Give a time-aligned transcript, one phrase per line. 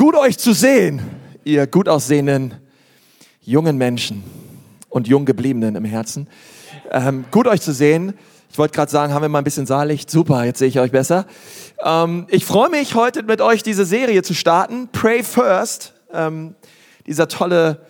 [0.00, 1.02] Gut euch zu sehen,
[1.44, 2.54] ihr gut aussehenden
[3.42, 4.24] jungen Menschen
[4.88, 6.26] und jung gebliebenen im Herzen.
[6.90, 8.14] Ähm, gut euch zu sehen.
[8.50, 10.10] Ich wollte gerade sagen, haben wir mal ein bisschen Saallicht?
[10.10, 11.26] Super, jetzt sehe ich euch besser.
[11.84, 14.88] Ähm, ich freue mich, heute mit euch diese Serie zu starten.
[14.90, 15.92] Pray First.
[16.14, 16.54] Ähm,
[17.06, 17.84] dieser tolle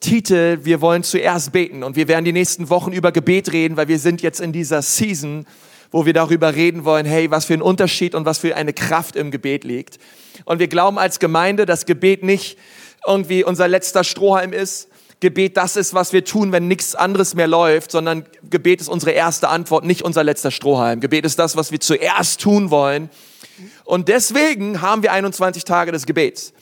[0.00, 1.84] Titel, wir wollen zuerst beten.
[1.84, 4.82] Und wir werden die nächsten Wochen über Gebet reden, weil wir sind jetzt in dieser
[4.82, 5.46] Season,
[5.90, 9.16] wo wir darüber reden wollen, hey, was für ein Unterschied und was für eine Kraft
[9.16, 9.98] im Gebet liegt.
[10.44, 12.58] Und wir glauben als Gemeinde, dass Gebet nicht
[13.06, 14.88] irgendwie unser letzter Strohhalm ist.
[15.20, 19.10] Gebet das ist, was wir tun, wenn nichts anderes mehr läuft, sondern Gebet ist unsere
[19.12, 21.00] erste Antwort, nicht unser letzter Strohhalm.
[21.00, 23.10] Gebet ist das, was wir zuerst tun wollen.
[23.84, 26.54] Und deswegen haben wir 21 Tage des Gebets.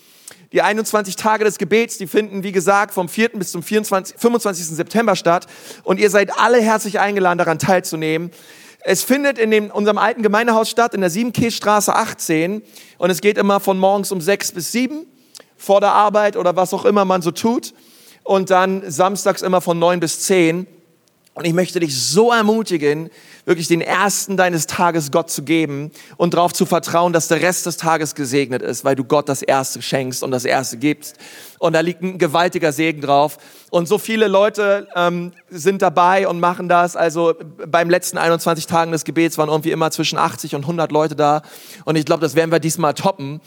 [0.52, 3.30] Die 21 Tage des Gebets, die finden, wie gesagt, vom 4.
[3.34, 4.66] bis zum 24, 25.
[4.66, 5.47] September statt.
[5.84, 8.30] Und ihr seid alle herzlich eingeladen, daran teilzunehmen.
[8.84, 12.62] Es findet in dem, unserem alten Gemeindehaus statt, in der Siebenkehlstraße 18.
[12.98, 15.06] Und es geht immer von morgens um 6 bis 7
[15.56, 17.74] vor der Arbeit oder was auch immer man so tut.
[18.22, 20.66] Und dann samstags immer von 9 bis 10.
[21.39, 23.11] Und ich möchte dich so ermutigen,
[23.44, 27.64] wirklich den ersten deines Tages Gott zu geben und darauf zu vertrauen, dass der Rest
[27.64, 31.16] des Tages gesegnet ist, weil du Gott das Erste schenkst und das Erste gibst.
[31.61, 33.39] Und da liegt ein gewaltiger Segen drauf.
[33.70, 36.97] Und so viele Leute ähm, sind dabei und machen das.
[36.97, 37.34] Also
[37.69, 41.42] beim letzten 21 Tagen des Gebets waren irgendwie immer zwischen 80 und 100 Leute da.
[41.84, 43.41] Und ich glaube, das werden wir diesmal toppen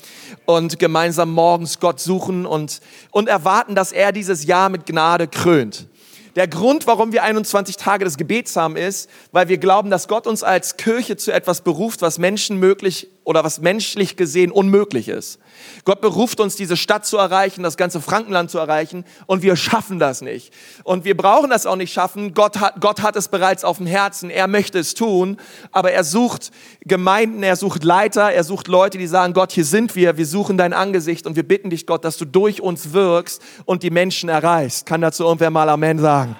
[0.45, 2.79] und gemeinsam morgens Gott suchen und,
[3.11, 5.89] und erwarten, dass er dieses Jahr mit Gnade krönt.
[6.35, 10.27] Der Grund, warum wir 21 Tage des Gebets haben, ist, weil wir glauben, dass Gott
[10.27, 15.39] uns als Kirche zu etwas beruft, was Menschen möglich oder was menschlich gesehen unmöglich ist.
[15.85, 19.99] Gott beruft uns, diese Stadt zu erreichen, das ganze Frankenland zu erreichen und wir schaffen
[19.99, 20.51] das nicht.
[20.83, 22.33] Und wir brauchen das auch nicht schaffen.
[22.33, 24.29] Gott hat, Gott hat es bereits auf dem Herzen.
[24.31, 25.37] Er möchte es tun,
[25.71, 26.51] aber er sucht
[26.83, 30.57] Gemeinden, er sucht Leiter, er sucht Leute, die sagen, Gott, hier sind wir, wir suchen
[30.57, 34.29] dein Angesicht und wir bitten dich, Gott, dass du durch uns wirkst und die Menschen
[34.29, 34.87] erreichst.
[34.87, 36.35] Kann dazu irgendwer mal Amen sagen?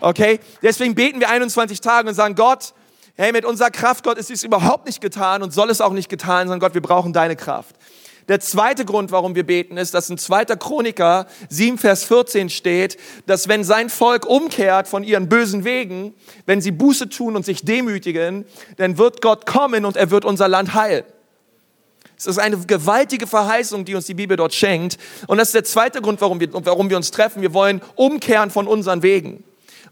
[0.00, 0.40] Okay?
[0.62, 2.72] Deswegen beten wir 21 Tage und sagen, Gott,
[3.16, 6.08] hey, mit unserer Kraft, Gott, ist es überhaupt nicht getan und soll es auch nicht
[6.08, 7.76] getan sein, Gott, wir brauchen deine Kraft.
[8.28, 10.46] Der zweite Grund, warum wir beten, ist, dass in 2.
[10.56, 16.14] Chroniker 7, Vers 14 steht, dass wenn sein Volk umkehrt von ihren bösen Wegen,
[16.46, 18.46] wenn sie Buße tun und sich demütigen,
[18.78, 21.04] dann wird Gott kommen und er wird unser Land heilen.
[22.16, 24.96] Es ist eine gewaltige Verheißung, die uns die Bibel dort schenkt.
[25.26, 27.42] Und das ist der zweite Grund, warum wir, warum wir uns treffen.
[27.42, 29.44] Wir wollen umkehren von unseren Wegen.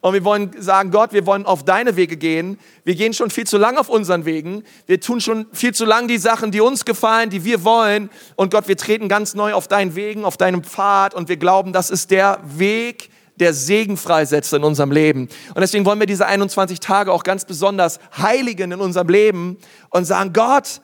[0.02, 2.58] Und wir wollen sagen, Gott, wir wollen auf deine Wege gehen.
[2.82, 4.64] Wir gehen schon viel zu lang auf unseren Wegen.
[4.86, 8.10] Wir tun schon viel zu lang die Sachen, die uns gefallen, die wir wollen.
[8.34, 11.14] Und Gott, wir treten ganz neu auf deinen Wegen, auf deinem Pfad.
[11.14, 15.28] Und wir glauben, das ist der Weg, der Segen freisetzt in unserem Leben.
[15.54, 19.56] Und deswegen wollen wir diese 21 Tage auch ganz besonders heiligen in unserem Leben
[19.90, 20.80] und sagen, Gott,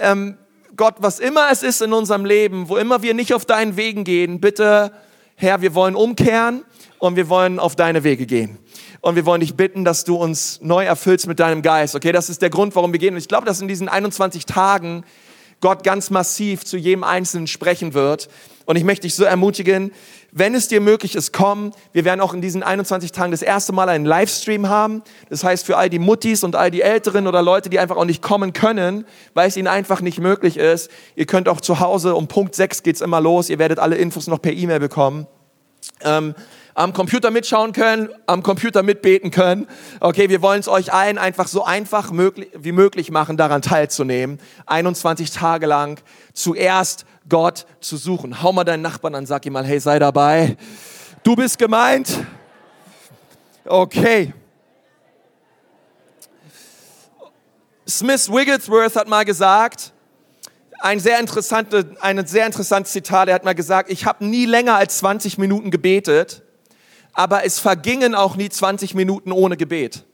[0.00, 0.36] ähm,
[0.76, 4.02] Gott, was immer es ist in unserem Leben, wo immer wir nicht auf deinen Wegen
[4.02, 4.90] gehen, bitte,
[5.36, 6.64] Herr, wir wollen umkehren
[6.98, 8.58] und wir wollen auf deine Wege gehen.
[9.00, 11.94] Und wir wollen dich bitten, dass du uns neu erfüllst mit deinem Geist.
[11.94, 13.14] Okay, das ist der Grund, warum wir gehen.
[13.14, 15.04] Und ich glaube, dass in diesen 21 Tagen
[15.60, 18.28] Gott ganz massiv zu jedem Einzelnen sprechen wird.
[18.64, 19.92] Und ich möchte dich so ermutigen,
[20.30, 21.72] wenn es dir möglich ist, komm.
[21.92, 25.02] Wir werden auch in diesen 21 Tagen das erste Mal einen Livestream haben.
[25.30, 28.04] Das heißt, für all die Muttis und all die Älteren oder Leute, die einfach auch
[28.04, 32.14] nicht kommen können, weil es ihnen einfach nicht möglich ist, ihr könnt auch zu Hause,
[32.14, 33.48] um Punkt 6 geht's immer los.
[33.48, 35.26] Ihr werdet alle Infos noch per E-Mail bekommen.
[36.02, 36.34] Ähm,
[36.78, 39.66] am Computer mitschauen können, am Computer mitbeten können.
[39.98, 44.38] Okay, wir wollen es euch allen einfach so einfach möglich, wie möglich machen, daran teilzunehmen.
[44.66, 46.00] 21 Tage lang
[46.34, 48.44] zuerst Gott zu suchen.
[48.44, 50.56] Hau mal deinen Nachbarn an, sag ihm mal, hey, sei dabei.
[51.24, 52.16] Du bist gemeint.
[53.64, 54.32] Okay.
[57.88, 59.92] Smith Wigglesworth hat mal gesagt,
[60.78, 64.76] ein sehr, interessante, ein sehr interessantes Zitat, er hat mal gesagt, ich habe nie länger
[64.76, 66.44] als 20 Minuten gebetet,
[67.12, 70.04] aber es vergingen auch nie 20 Minuten ohne Gebet.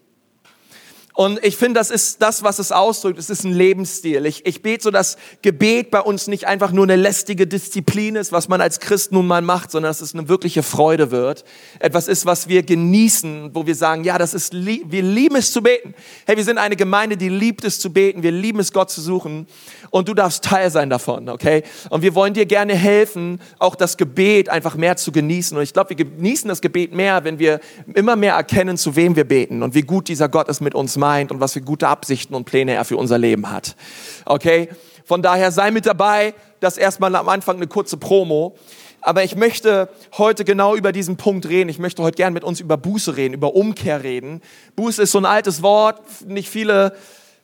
[1.17, 3.21] Und ich finde, das ist das, was es ausdrückt.
[3.21, 4.27] Es ist ein Lebensstil.
[4.27, 8.33] Ich, ich bete so, dass Gebet bei uns nicht einfach nur eine lästige Disziplin ist,
[8.33, 11.45] was man als Christ nun mal macht, sondern dass es eine wirkliche Freude wird.
[11.79, 15.63] Etwas ist, was wir genießen, wo wir sagen, ja, das ist, wir lieben es zu
[15.63, 15.95] beten.
[16.27, 18.25] Hey, wir sind eine Gemeinde, die liebt es zu beten.
[18.25, 19.47] Wir lieben es, Gott zu suchen.
[19.91, 21.63] Und du darfst Teil sein davon, okay?
[21.91, 25.57] Und wir wollen dir gerne helfen, auch das Gebet einfach mehr zu genießen.
[25.57, 27.61] Und ich glaube, wir genießen das Gebet mehr, wenn wir
[27.95, 30.97] immer mehr erkennen, zu wem wir beten und wie gut dieser Gott es mit uns
[30.97, 33.77] macht meint und was für gute Absichten und Pläne er für unser Leben hat.
[34.25, 34.71] Okay?
[35.05, 36.33] Von daher sei mit dabei.
[36.61, 38.57] Das erstmal am Anfang eine kurze Promo.
[39.03, 41.69] Aber ich möchte heute genau über diesen Punkt reden.
[41.69, 44.41] Ich möchte heute gern mit uns über Buße reden, über Umkehr reden.
[44.77, 46.01] Buße ist so ein altes Wort.
[46.27, 46.97] Nicht viele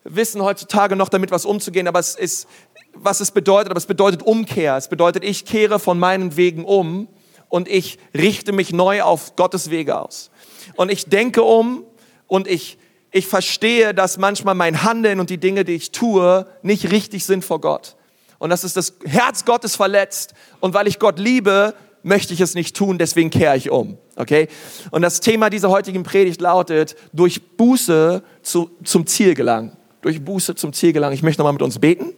[0.05, 2.49] wissen heutzutage noch damit was umzugehen, aber es ist
[2.95, 4.77] was es bedeutet, aber es bedeutet Umkehr.
[4.77, 7.09] Es bedeutet, ich kehre von meinen Wegen um
[7.49, 10.31] und ich richte mich neu auf Gottes Wege aus.
[10.77, 11.85] Und ich denke um
[12.27, 12.79] und ich,
[13.13, 17.45] ich verstehe, dass manchmal mein Handeln und die Dinge, die ich tue, nicht richtig sind
[17.45, 17.97] vor Gott.
[18.39, 20.35] Und dass es das Herz Gottes verletzt.
[20.61, 23.99] Und weil ich Gott liebe, möchte ich es nicht tun, deswegen kehre ich um.
[24.17, 24.49] Okay?
[24.91, 29.77] Und das Thema dieser heutigen Predigt lautet, durch Buße zu, zum Ziel gelangen.
[30.03, 31.15] Durch Buße zum Ziel gelangen.
[31.15, 32.15] Ich möchte nochmal mit uns beten.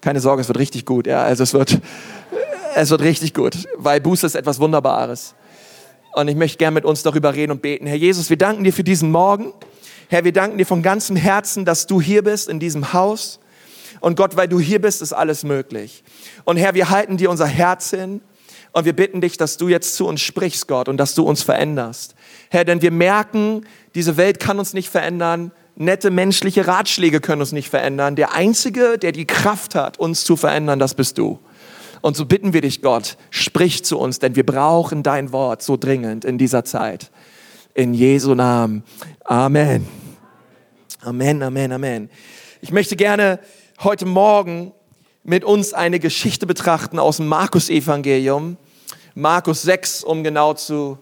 [0.00, 1.06] Keine Sorge, es wird richtig gut.
[1.06, 1.80] Ja, also es wird,
[2.76, 5.34] es wird richtig gut, weil Buße ist etwas Wunderbares.
[6.14, 7.86] Und ich möchte gerne mit uns darüber reden und beten.
[7.86, 9.52] Herr Jesus, wir danken dir für diesen Morgen.
[10.08, 13.40] Herr, wir danken dir von ganzem Herzen, dass du hier bist in diesem Haus.
[14.00, 16.02] Und Gott, weil du hier bist, ist alles möglich.
[16.44, 18.20] Und Herr, wir halten dir unser Herz hin.
[18.72, 21.42] Und wir bitten dich, dass du jetzt zu uns sprichst, Gott, und dass du uns
[21.42, 22.14] veränderst.
[22.50, 25.52] Herr, denn wir merken, diese Welt kann uns nicht verändern.
[25.74, 28.16] Nette menschliche Ratschläge können uns nicht verändern.
[28.16, 31.38] Der Einzige, der die Kraft hat, uns zu verändern, das bist du.
[32.00, 35.76] Und so bitten wir dich, Gott, sprich zu uns, denn wir brauchen dein Wort so
[35.76, 37.10] dringend in dieser Zeit.
[37.74, 38.82] In Jesu Namen.
[39.28, 39.86] Amen.
[41.02, 42.08] Amen, Amen, Amen.
[42.62, 43.40] Ich möchte gerne
[43.80, 44.72] heute Morgen
[45.22, 48.56] mit uns eine Geschichte betrachten aus dem Markus-Evangelium.
[49.14, 50.96] Markus 6, um genau zu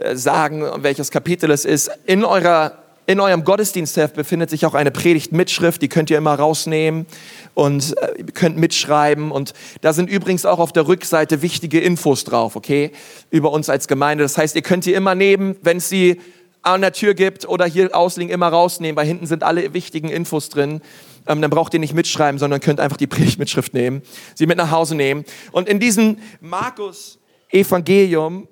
[0.00, 1.92] äh, sagen, welches Kapitel es ist.
[2.06, 7.06] In, eurer, in eurem Gottesdienstheft befindet sich auch eine Predigtmitschrift, die könnt ihr immer rausnehmen
[7.54, 9.30] und äh, könnt mitschreiben.
[9.30, 12.90] Und da sind übrigens auch auf der Rückseite wichtige Infos drauf, okay,
[13.30, 14.24] über uns als Gemeinde.
[14.24, 16.20] Das heißt, ihr könnt die immer nehmen, wenn sie
[16.64, 20.48] an der Tür gibt oder hier ausliegen, immer rausnehmen, weil hinten sind alle wichtigen Infos
[20.48, 20.80] drin
[21.26, 24.02] ähm, dann braucht ihr nicht mitschreiben, sondern könnt einfach die Predigtmitschrift nehmen,
[24.34, 25.24] sie mit nach Hause nehmen.
[25.52, 27.18] Und in diesem Markus
[27.50, 28.48] Evangelium,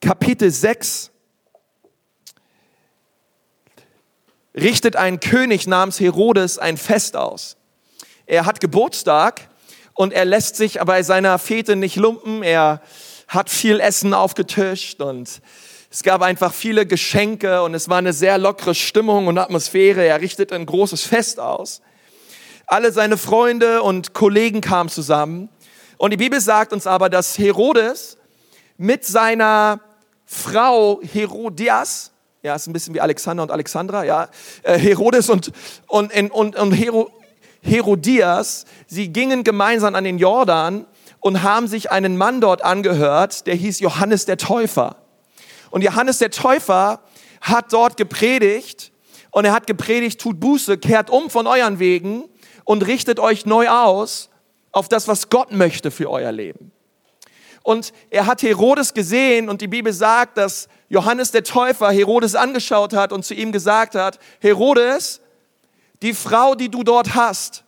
[0.00, 1.10] Kapitel 6,
[4.54, 7.56] richtet ein König namens Herodes ein Fest aus.
[8.26, 9.48] Er hat Geburtstag
[9.94, 12.42] und er lässt sich bei seiner Fete nicht lumpen.
[12.42, 12.80] Er
[13.28, 15.40] hat viel Essen aufgetischt und
[15.90, 20.04] es gab einfach viele Geschenke und es war eine sehr lockere Stimmung und Atmosphäre.
[20.04, 21.82] Er richtete ein großes Fest aus.
[22.66, 25.48] Alle seine Freunde und Kollegen kamen zusammen.
[25.96, 28.16] Und die Bibel sagt uns aber, dass Herodes
[28.76, 29.80] mit seiner
[30.24, 32.10] Frau Herodias,
[32.42, 34.28] ja, ist ein bisschen wie Alexander und Alexandra, ja,
[34.64, 35.52] äh, Herodes und,
[35.86, 37.10] und, und, und Hero,
[37.62, 40.86] Herodias, sie gingen gemeinsam an den Jordan
[41.24, 44.96] und haben sich einen Mann dort angehört, der hieß Johannes der Täufer.
[45.70, 47.00] Und Johannes der Täufer
[47.40, 48.92] hat dort gepredigt
[49.30, 52.24] und er hat gepredigt, tut Buße, kehrt um von euren Wegen
[52.64, 54.28] und richtet euch neu aus
[54.70, 56.72] auf das, was Gott möchte für euer Leben.
[57.62, 62.92] Und er hat Herodes gesehen und die Bibel sagt, dass Johannes der Täufer Herodes angeschaut
[62.92, 65.22] hat und zu ihm gesagt hat, Herodes,
[66.02, 67.64] die Frau, die du dort hast,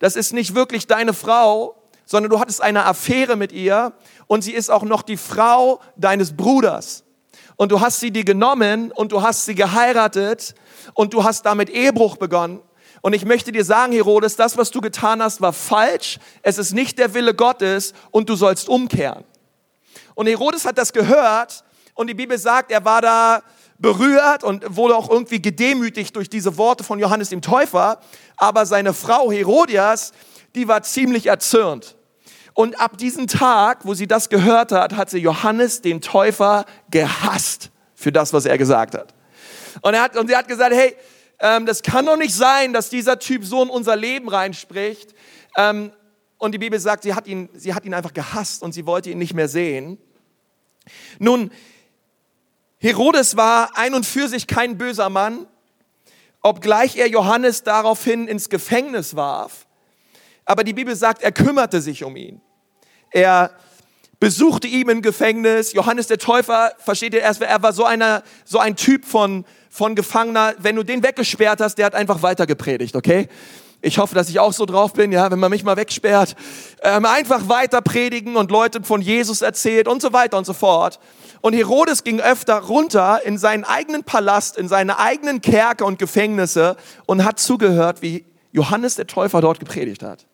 [0.00, 1.77] das ist nicht wirklich deine Frau,
[2.08, 3.92] sondern du hattest eine Affäre mit ihr
[4.26, 7.04] und sie ist auch noch die Frau deines Bruders
[7.56, 10.54] und du hast sie dir genommen und du hast sie geheiratet
[10.94, 12.60] und du hast damit Ehebruch begonnen.
[13.02, 16.18] Und ich möchte dir sagen, Herodes, das, was du getan hast, war falsch.
[16.42, 19.24] Es ist nicht der Wille Gottes und du sollst umkehren.
[20.14, 21.62] Und Herodes hat das gehört
[21.94, 23.42] und die Bibel sagt, er war da
[23.78, 28.00] berührt und wurde auch irgendwie gedemütigt durch diese Worte von Johannes dem Täufer.
[28.38, 30.12] Aber seine Frau Herodias,
[30.54, 31.97] die war ziemlich erzürnt.
[32.58, 37.70] Und ab diesem Tag, wo sie das gehört hat, hat sie Johannes den Täufer gehasst
[37.94, 39.14] für das, was er gesagt hat.
[39.80, 40.96] Und, er hat, und sie hat gesagt, hey,
[41.38, 45.14] ähm, das kann doch nicht sein, dass dieser Typ so in unser Leben reinspricht.
[45.56, 45.92] Ähm,
[46.36, 49.10] und die Bibel sagt, sie hat, ihn, sie hat ihn einfach gehasst und sie wollte
[49.10, 49.96] ihn nicht mehr sehen.
[51.20, 51.52] Nun,
[52.78, 55.46] Herodes war ein und für sich kein böser Mann,
[56.42, 59.68] obgleich er Johannes daraufhin ins Gefängnis warf.
[60.44, 62.40] Aber die Bibel sagt, er kümmerte sich um ihn.
[63.10, 63.50] Er
[64.20, 65.72] besuchte ihn im Gefängnis.
[65.72, 69.94] Johannes der Täufer, versteht ihr erst, er war so, einer, so ein Typ von, von
[69.94, 70.54] Gefangener.
[70.58, 73.28] Wenn du den weggesperrt hast, der hat einfach weiter gepredigt, okay?
[73.80, 76.34] Ich hoffe, dass ich auch so drauf bin, ja, wenn man mich mal wegsperrt.
[76.82, 80.98] Ähm, einfach weiter predigen und Leuten von Jesus erzählt und so weiter und so fort.
[81.40, 86.76] Und Herodes ging öfter runter in seinen eigenen Palast, in seine eigenen Kerker und Gefängnisse
[87.06, 90.26] und hat zugehört, wie Johannes der Täufer dort gepredigt hat.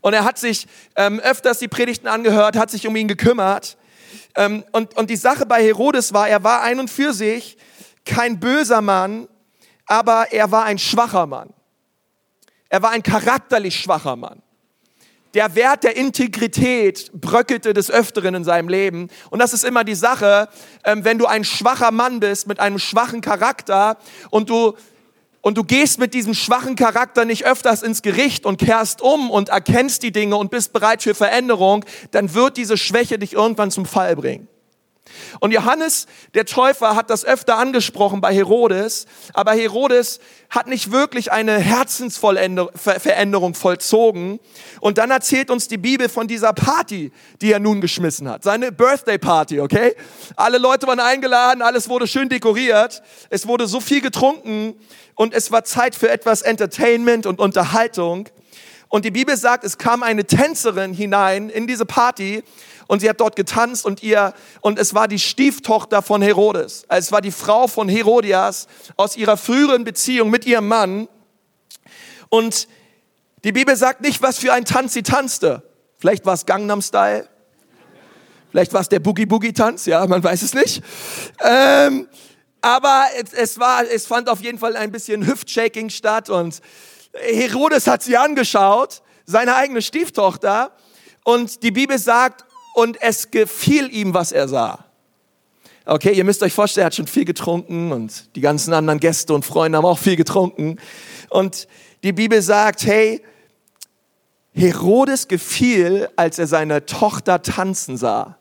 [0.00, 0.66] Und er hat sich
[0.96, 3.76] ähm, öfters die Predigten angehört, hat sich um ihn gekümmert.
[4.34, 7.56] Ähm, und, und die Sache bei Herodes war, er war ein und für sich
[8.04, 9.28] kein böser Mann,
[9.86, 11.52] aber er war ein schwacher Mann.
[12.68, 14.42] Er war ein charakterlich schwacher Mann.
[15.34, 19.08] Der Wert der Integrität bröckelte des Öfteren in seinem Leben.
[19.28, 20.48] Und das ist immer die Sache,
[20.84, 23.98] ähm, wenn du ein schwacher Mann bist mit einem schwachen Charakter
[24.30, 24.74] und du
[25.46, 29.50] und du gehst mit diesem schwachen Charakter nicht öfters ins Gericht und kehrst um und
[29.50, 33.86] erkennst die Dinge und bist bereit für Veränderung, dann wird diese Schwäche dich irgendwann zum
[33.86, 34.48] Fall bringen.
[35.40, 40.20] Und Johannes, der Täufer, hat das öfter angesprochen bei Herodes, aber Herodes
[40.50, 44.40] hat nicht wirklich eine Herzensveränderung vollzogen.
[44.80, 48.44] Und dann erzählt uns die Bibel von dieser Party, die er nun geschmissen hat.
[48.44, 49.94] Seine Birthday Party, okay?
[50.36, 54.74] Alle Leute waren eingeladen, alles wurde schön dekoriert, es wurde so viel getrunken
[55.14, 58.28] und es war Zeit für etwas Entertainment und Unterhaltung.
[58.88, 62.44] Und die Bibel sagt, es kam eine Tänzerin hinein in diese Party
[62.86, 66.84] und sie hat dort getanzt und ihr, und es war die Stieftochter von Herodes.
[66.88, 68.66] Es war die Frau von Herodias
[68.96, 71.08] aus ihrer früheren Beziehung mit ihrem Mann.
[72.28, 72.68] Und
[73.44, 75.62] die Bibel sagt nicht, was für ein Tanz sie tanzte.
[75.98, 77.28] Vielleicht war es Gangnam Style.
[78.50, 79.86] Vielleicht war es der Boogie Boogie Tanz.
[79.86, 80.82] Ja, man weiß es nicht.
[81.44, 82.08] Ähm,
[82.60, 86.60] aber es, es, war, es fand auf jeden Fall ein bisschen Hüftshaking statt und
[87.12, 90.72] Herodes hat sie angeschaut, seine eigene Stieftochter.
[91.24, 92.45] Und die Bibel sagt,
[92.76, 94.84] und es gefiel ihm, was er sah.
[95.86, 99.32] Okay, ihr müsst euch vorstellen, er hat schon viel getrunken und die ganzen anderen Gäste
[99.32, 100.76] und Freunde haben auch viel getrunken.
[101.30, 101.68] Und
[102.04, 103.22] die Bibel sagt, hey,
[104.52, 108.36] Herodes gefiel, als er seine Tochter tanzen sah.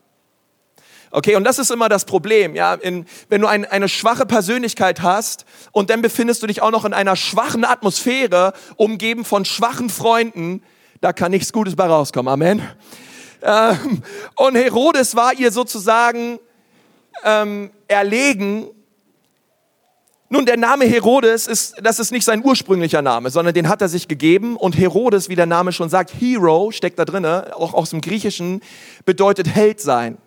[1.12, 5.02] Okay, und das ist immer das Problem, ja, in, wenn du ein, eine schwache Persönlichkeit
[5.02, 9.90] hast und dann befindest du dich auch noch in einer schwachen Atmosphäre, umgeben von schwachen
[9.90, 10.62] Freunden,
[11.00, 12.34] da kann nichts Gutes bei rauskommen.
[12.34, 12.62] Amen.
[13.46, 14.02] Ähm,
[14.36, 16.40] und Herodes war ihr sozusagen
[17.24, 18.68] ähm, erlegen.
[20.30, 23.88] Nun, der Name Herodes ist, das ist nicht sein ursprünglicher Name, sondern den hat er
[23.88, 24.58] sich gegeben.
[24.58, 28.62] Und Herodes, wie der Name schon sagt, Hero steckt da drinne, auch aus dem Griechischen,
[29.06, 30.18] bedeutet Held sein.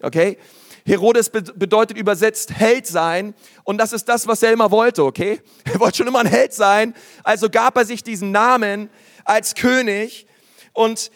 [0.00, 0.38] Okay?
[0.86, 3.34] Herodes bedeutet übersetzt Held sein.
[3.64, 5.40] Und das ist das, was er immer wollte, okay?
[5.64, 6.94] Er wollte schon immer ein Held sein.
[7.22, 8.88] Also gab er sich diesen Namen
[9.24, 10.26] als König.
[10.72, 11.10] Und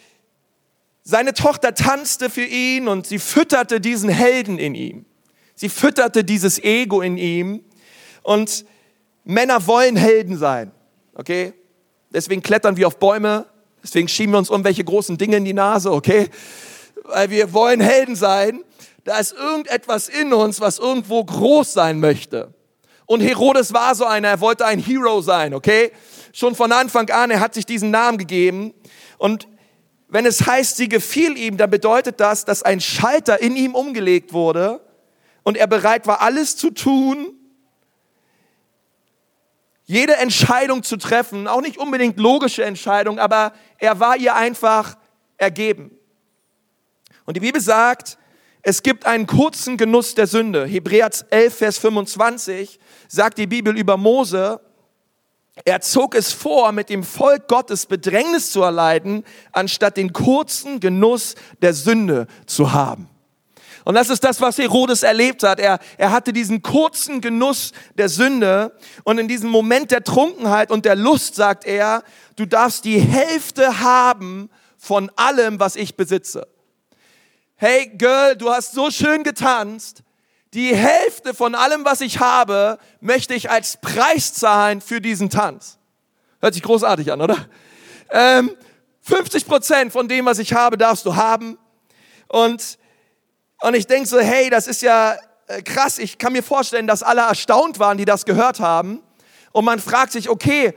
[1.09, 5.05] seine Tochter tanzte für ihn und sie fütterte diesen Helden in ihm.
[5.55, 7.63] Sie fütterte dieses Ego in ihm.
[8.23, 8.65] Und
[9.23, 10.73] Männer wollen Helden sein.
[11.13, 11.53] Okay?
[12.09, 13.45] Deswegen klettern wir auf Bäume.
[13.81, 15.93] Deswegen schieben wir uns irgendwelche großen Dinge in die Nase.
[15.93, 16.27] Okay?
[17.05, 18.65] Weil wir wollen Helden sein.
[19.05, 22.53] Da ist irgendetwas in uns, was irgendwo groß sein möchte.
[23.05, 24.27] Und Herodes war so einer.
[24.27, 25.53] Er wollte ein Hero sein.
[25.53, 25.93] Okay?
[26.33, 27.31] Schon von Anfang an.
[27.31, 28.73] Er hat sich diesen Namen gegeben.
[29.17, 29.47] Und
[30.09, 34.33] wenn es heißt, sie gefiel ihm, dann bedeutet das, dass ein Schalter in ihm umgelegt
[34.33, 34.81] wurde
[35.43, 37.33] und er bereit war, alles zu tun,
[39.85, 44.97] jede Entscheidung zu treffen, auch nicht unbedingt logische Entscheidung, aber er war ihr einfach
[45.37, 45.91] ergeben.
[47.25, 48.17] Und die Bibel sagt,
[48.61, 50.65] es gibt einen kurzen Genuss der Sünde.
[50.65, 54.59] Hebräer 11, Vers 25 sagt die Bibel über Mose,
[55.65, 61.35] er zog es vor, mit dem Volk Gottes Bedrängnis zu erleiden, anstatt den kurzen Genuss
[61.61, 63.09] der Sünde zu haben.
[63.87, 65.61] Und das ist das, was Herodes erlebt hat.
[65.61, 70.83] Er, er hatte diesen kurzen Genuss der Sünde und in diesem Moment der Trunkenheit und
[70.83, 72.03] der Lust sagt er,
[72.35, 76.47] du darfst die Hälfte haben von allem, was ich besitze.
[77.55, 80.03] Hey Girl, du hast so schön getanzt,
[80.57, 85.77] die Hälfte von allem, was ich habe, möchte ich als Preis zahlen für diesen Tanz.
[86.41, 87.37] Hört sich großartig an, oder?
[88.09, 88.49] Ähm,
[89.01, 91.59] 50 Prozent von dem, was ich habe, darfst du haben.
[92.27, 92.79] Und,
[93.61, 95.99] und ich denke so, hey, das ist ja äh, krass.
[95.99, 99.03] Ich kann mir vorstellen, dass alle erstaunt waren, die das gehört haben.
[99.51, 100.73] Und man fragt sich, okay,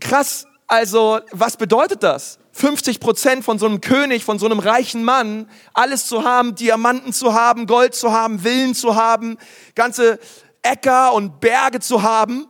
[0.00, 2.38] krass, also was bedeutet das?
[2.54, 7.12] 50 Prozent von so einem König, von so einem reichen Mann, alles zu haben, Diamanten
[7.12, 9.38] zu haben, Gold zu haben, Villen zu haben,
[9.74, 10.20] ganze
[10.62, 12.46] Äcker und Berge zu haben.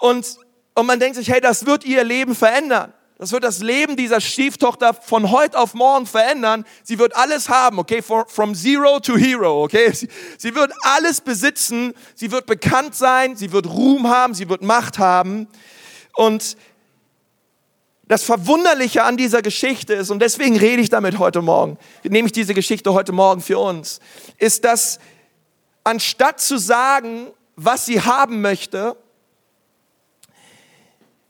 [0.00, 0.36] Und,
[0.74, 2.92] und man denkt sich, hey, das wird ihr Leben verändern.
[3.16, 6.64] Das wird das Leben dieser Stieftochter von heute auf morgen verändern.
[6.84, 8.00] Sie wird alles haben, okay?
[8.00, 9.90] From zero to hero, okay?
[9.92, 11.94] Sie, wird alles besitzen.
[12.14, 13.34] Sie wird bekannt sein.
[13.34, 14.34] Sie wird Ruhm haben.
[14.34, 15.48] Sie wird Macht haben.
[16.14, 16.56] Und
[18.08, 22.32] das Verwunderliche an dieser Geschichte ist, und deswegen rede ich damit heute Morgen, nehme ich
[22.32, 24.00] diese Geschichte heute Morgen für uns,
[24.38, 24.98] ist, dass
[25.84, 28.96] anstatt zu sagen, was sie haben möchte,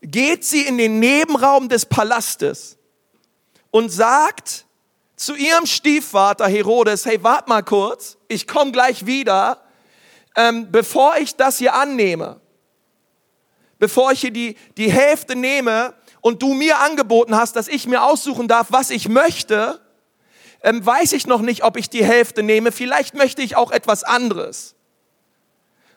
[0.02, 2.78] geht sie in den Nebenraum des Palastes
[3.72, 4.64] und sagt
[5.16, 9.60] zu ihrem Stiefvater Herodes, hey, wart mal kurz, ich komme gleich wieder,
[10.36, 12.40] ähm, bevor ich das hier annehme,
[13.80, 18.02] bevor ich hier die, die Hälfte nehme, und du mir angeboten hast, dass ich mir
[18.02, 19.80] aussuchen darf, was ich möchte,
[20.62, 22.72] ähm, weiß ich noch nicht, ob ich die Hälfte nehme.
[22.72, 24.74] Vielleicht möchte ich auch etwas anderes.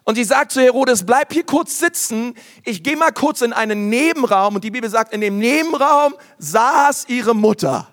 [0.03, 3.89] Und sie sagt zu Herodes, bleib hier kurz sitzen, ich gehe mal kurz in einen
[3.89, 4.55] Nebenraum.
[4.55, 7.87] Und die Bibel sagt, in dem Nebenraum saß ihre Mutter.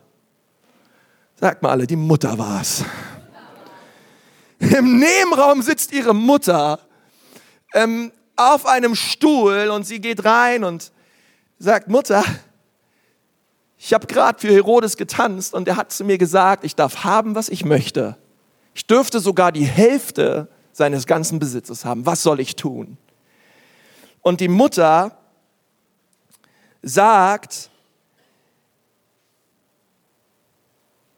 [1.37, 2.85] Sagt mal alle, die Mutter war's.
[4.59, 6.81] Im Nebenraum sitzt ihre Mutter
[7.75, 10.91] ähm, auf einem Stuhl und sie geht rein und
[11.59, 12.25] sagt, Mutter,
[13.79, 17.35] ich habe gerade für Herodes getanzt und er hat zu mir gesagt, ich darf haben,
[17.35, 18.17] was ich möchte.
[18.75, 22.07] Ich dürfte sogar die Hälfte seines ganzen Besitzes haben.
[22.07, 22.97] Was soll ich tun?
[24.23, 25.17] Und die Mutter
[26.83, 27.71] sagt,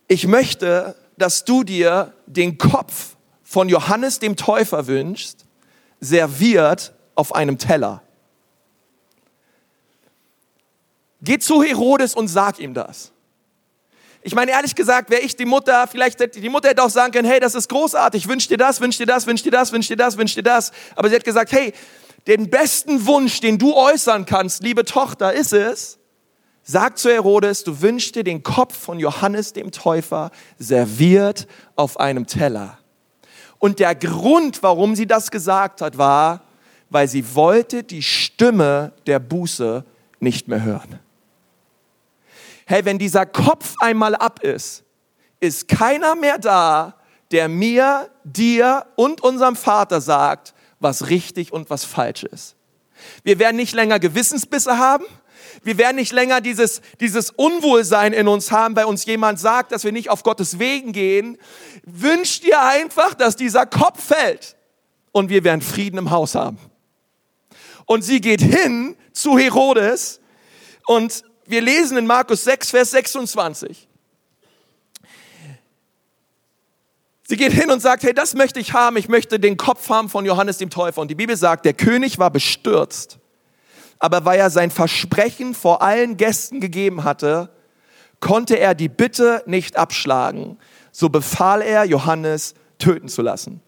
[0.08, 5.44] ich möchte, dass du dir den Kopf von Johannes dem Täufer wünschst,
[6.00, 8.02] serviert auf einem Teller.
[11.22, 13.12] Geh zu Herodes und sag ihm das.
[14.22, 17.12] Ich meine, ehrlich gesagt, wäre ich die Mutter, vielleicht hätte die Mutter hätte auch sagen
[17.12, 19.88] können, hey, das ist großartig, wünsch dir das, wünsch dir das, wünsch dir das, wünsch
[19.88, 20.72] dir das, wünsch dir das.
[20.94, 21.72] Aber sie hat gesagt, hey,
[22.26, 25.98] den besten Wunsch, den du äußern kannst, liebe Tochter, ist es,
[26.62, 31.46] sag zu Herodes, du wünschst dir den Kopf von Johannes dem Täufer serviert
[31.76, 32.78] auf einem Teller.
[33.58, 36.42] Und der Grund, warum sie das gesagt hat, war,
[36.90, 39.84] weil sie wollte die Stimme der Buße
[40.18, 40.98] nicht mehr hören
[42.70, 44.84] hey, wenn dieser Kopf einmal ab ist,
[45.40, 46.94] ist keiner mehr da,
[47.32, 52.54] der mir, dir und unserem Vater sagt, was richtig und was falsch ist.
[53.24, 55.04] Wir werden nicht länger Gewissensbisse haben.
[55.64, 59.82] Wir werden nicht länger dieses, dieses Unwohlsein in uns haben, weil uns jemand sagt, dass
[59.82, 61.38] wir nicht auf Gottes Wegen gehen.
[61.84, 64.56] Wünsch dir einfach, dass dieser Kopf fällt
[65.10, 66.58] und wir werden Frieden im Haus haben.
[67.86, 70.20] Und sie geht hin zu Herodes
[70.86, 73.88] und wir lesen in Markus 6, Vers 26.
[77.26, 80.08] Sie geht hin und sagt, hey, das möchte ich haben, ich möchte den Kopf haben
[80.08, 81.00] von Johannes dem Täufer.
[81.00, 83.18] Und die Bibel sagt, der König war bestürzt,
[84.00, 87.50] aber weil er sein Versprechen vor allen Gästen gegeben hatte,
[88.18, 90.58] konnte er die Bitte nicht abschlagen.
[90.90, 93.60] So befahl er, Johannes töten zu lassen.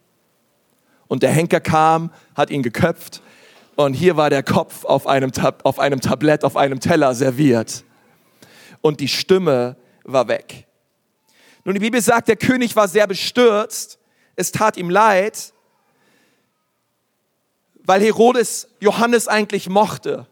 [1.07, 3.23] Und der Henker kam, hat ihn geköpft
[3.85, 7.85] und hier war der Kopf auf einem, Tab auf einem Tablett, auf einem Teller serviert.
[8.81, 10.66] Und die Stimme war weg.
[11.64, 13.99] Nun, die Bibel sagt, der König war sehr bestürzt.
[14.35, 15.53] Es tat ihm leid,
[17.85, 20.27] weil Herodes Johannes eigentlich mochte.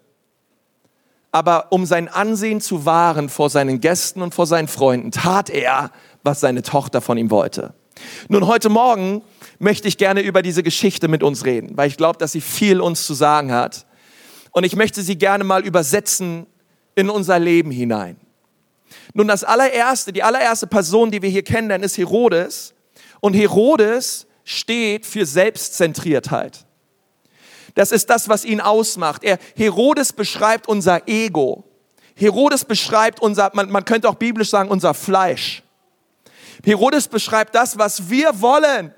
[1.32, 5.92] Aber um sein Ansehen zu wahren vor seinen Gästen und vor seinen Freunden, tat er,
[6.24, 7.74] was seine Tochter von ihm wollte.
[8.28, 9.22] Nun, heute Morgen
[9.58, 12.80] möchte ich gerne über diese Geschichte mit uns reden, weil ich glaube, dass sie viel
[12.80, 13.86] uns zu sagen hat.
[14.52, 16.46] Und ich möchte sie gerne mal übersetzen
[16.94, 18.16] in unser Leben hinein.
[19.14, 22.74] Nun, das allererste, die allererste Person, die wir hier kennenlernen, ist Herodes.
[23.20, 26.64] Und Herodes steht für Selbstzentriertheit.
[27.74, 29.22] Das ist das, was ihn ausmacht.
[29.22, 31.64] Er, Herodes beschreibt unser Ego.
[32.16, 35.62] Herodes beschreibt unser, man, man könnte auch biblisch sagen, unser Fleisch.
[36.64, 38.94] Herodes beschreibt das, was wir wollen.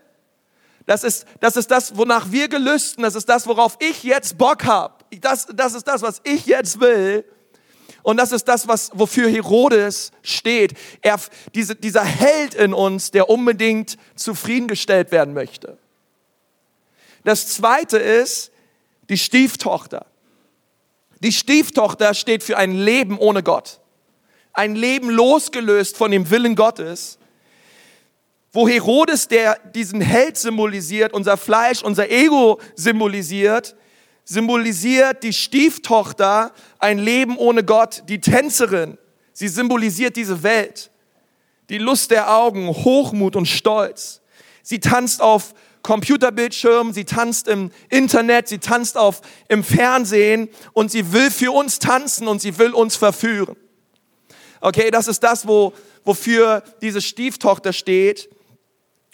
[0.86, 3.04] Das ist, das ist das, wonach wir gelüsten.
[3.04, 4.94] Das ist das, worauf ich jetzt Bock habe.
[5.20, 7.24] Das, das ist das, was ich jetzt will.
[8.02, 10.74] Und das ist das, was, wofür Herodes steht.
[11.02, 11.20] Er,
[11.54, 15.78] diese, dieser Held in uns, der unbedingt zufriedengestellt werden möchte.
[17.24, 18.50] Das zweite ist
[19.08, 20.06] die Stieftochter.
[21.20, 23.78] Die Stieftochter steht für ein Leben ohne Gott.
[24.52, 27.18] Ein Leben losgelöst von dem Willen Gottes
[28.52, 33.74] wo Herodes, der diesen Held symbolisiert, unser Fleisch, unser Ego symbolisiert,
[34.24, 38.98] symbolisiert die Stieftochter ein Leben ohne Gott, die Tänzerin.
[39.32, 40.90] Sie symbolisiert diese Welt,
[41.70, 44.20] die Lust der Augen, Hochmut und Stolz.
[44.62, 51.12] Sie tanzt auf Computerbildschirmen, sie tanzt im Internet, sie tanzt auf im Fernsehen und sie
[51.12, 53.56] will für uns tanzen und sie will uns verführen.
[54.60, 55.72] Okay, das ist das, wo,
[56.04, 58.28] wofür diese Stieftochter steht.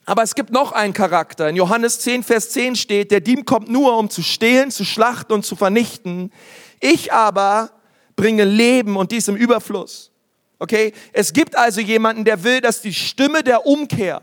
[0.08, 1.50] Aber es gibt noch einen Charakter.
[1.50, 5.34] In Johannes 10, Vers 10 steht, der Dieb kommt nur, um zu stehlen, zu schlachten
[5.34, 6.32] und zu vernichten.
[6.80, 7.72] Ich aber
[8.16, 10.10] bringe Leben und dies im Überfluss.
[10.58, 10.94] Okay?
[11.12, 14.22] Es gibt also jemanden, der will, dass die Stimme der Umkehr,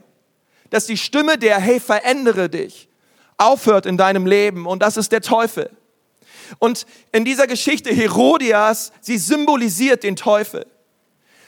[0.71, 2.89] dass die Stimme der, hey, verändere dich,
[3.37, 4.65] aufhört in deinem Leben.
[4.65, 5.69] Und das ist der Teufel.
[6.57, 10.65] Und in dieser Geschichte Herodias, sie symbolisiert den Teufel.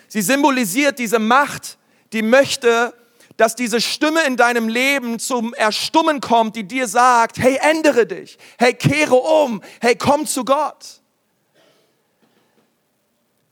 [0.07, 1.79] Sie symbolisiert diese Macht,
[2.13, 2.93] die möchte,
[3.37, 8.37] dass diese Stimme in deinem Leben zum Erstummen kommt, die dir sagt, hey, ändere dich,
[8.57, 11.01] hey, kehre um, hey, komm zu Gott.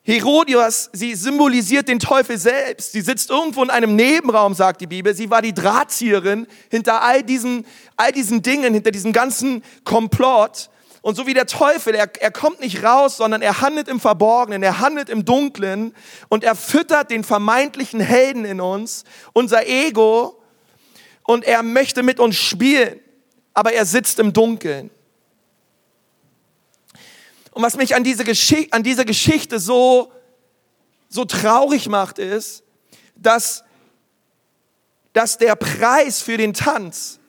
[0.07, 2.91] Herodias, sie symbolisiert den Teufel selbst.
[2.91, 5.15] Sie sitzt irgendwo in einem Nebenraum, sagt die Bibel.
[5.15, 7.65] Sie war die Drahtzieherin hinter all diesen,
[7.97, 10.69] all diesen Dingen, hinter diesem ganzen Komplott.
[11.05, 14.63] Und so wie der Teufel, er, er kommt nicht raus, sondern er handelt im Verborgenen,
[14.63, 15.93] er handelt im Dunklen
[16.29, 20.41] und er füttert den vermeintlichen Helden in uns, unser Ego,
[21.21, 22.99] und er möchte mit uns spielen,
[23.53, 24.89] aber er sitzt im Dunkeln.
[27.51, 30.11] Und was mich an, diese Geschichte, an dieser Geschichte so,
[31.07, 32.63] so traurig macht, ist,
[33.15, 33.63] dass,
[35.13, 37.19] dass der Preis für den Tanz,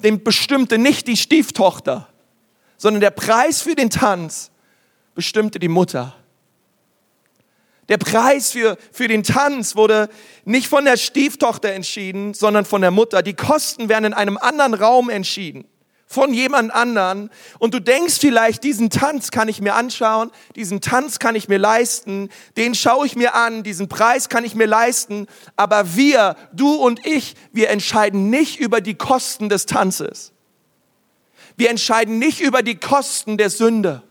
[0.00, 2.11] den bestimmte nicht die Stieftochter,
[2.82, 4.50] sondern der Preis für den Tanz
[5.14, 6.16] bestimmte die Mutter.
[7.88, 10.08] Der Preis für, für den Tanz wurde
[10.44, 13.22] nicht von der Stieftochter entschieden, sondern von der Mutter.
[13.22, 15.64] Die Kosten werden in einem anderen Raum entschieden
[16.08, 21.18] von jemand anderen und du denkst vielleicht, diesen Tanz kann ich mir anschauen, diesen Tanz
[21.18, 25.26] kann ich mir leisten, den schaue ich mir an, diesen Preis kann ich mir leisten,
[25.56, 30.32] aber wir, du und ich, wir entscheiden nicht über die Kosten des Tanzes.
[31.62, 34.02] Wir entscheiden nicht über die Kosten der Sünde,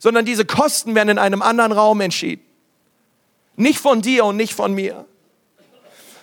[0.00, 2.42] sondern diese Kosten werden in einem anderen Raum entschieden.
[3.54, 5.04] Nicht von dir und nicht von mir.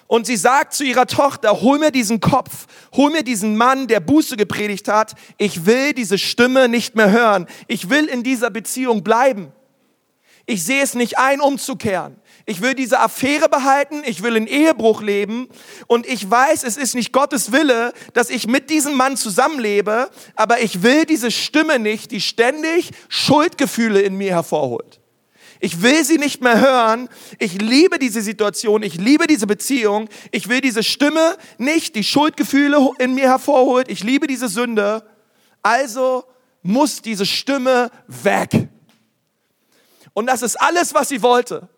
[0.07, 3.99] Und sie sagt zu ihrer Tochter, hol mir diesen Kopf, hol mir diesen Mann, der
[3.99, 5.13] Buße gepredigt hat.
[5.37, 7.45] Ich will diese Stimme nicht mehr hören.
[7.67, 9.51] Ich will in dieser Beziehung bleiben.
[10.47, 12.15] Ich sehe es nicht ein, umzukehren.
[12.45, 15.47] Ich will diese Affäre behalten, ich will in Ehebruch leben
[15.87, 20.61] und ich weiß, es ist nicht Gottes Wille, dass ich mit diesem Mann zusammenlebe, aber
[20.61, 24.99] ich will diese Stimme nicht, die ständig Schuldgefühle in mir hervorholt.
[25.61, 27.07] Ich will sie nicht mehr hören.
[27.39, 28.83] Ich liebe diese Situation.
[28.83, 30.09] Ich liebe diese Beziehung.
[30.31, 33.89] Ich will diese Stimme nicht, die Schuldgefühle in mir hervorholt.
[33.89, 35.07] Ich liebe diese Sünde.
[35.61, 36.25] Also
[36.63, 38.67] muss diese Stimme weg.
[40.11, 41.69] Und das ist alles, was sie wollte.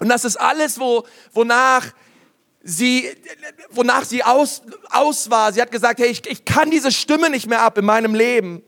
[0.00, 1.86] Und das ist alles, wo, wonach
[2.62, 3.08] sie,
[3.70, 5.52] wonach sie aus, aus war.
[5.52, 8.62] Sie hat gesagt, hey, ich, ich kann diese Stimme nicht mehr ab in meinem Leben.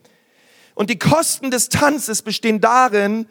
[0.75, 3.27] Und die Kosten des Tanzes bestehen darin,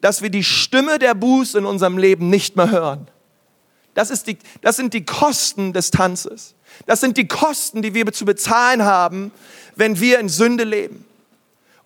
[0.00, 3.08] dass wir die Stimme der Buße in unserem Leben nicht mehr hören.
[3.94, 6.54] Das, ist die, das sind die Kosten des Tanzes.
[6.86, 9.32] Das sind die Kosten, die wir zu bezahlen haben,
[9.74, 11.04] wenn wir in Sünde leben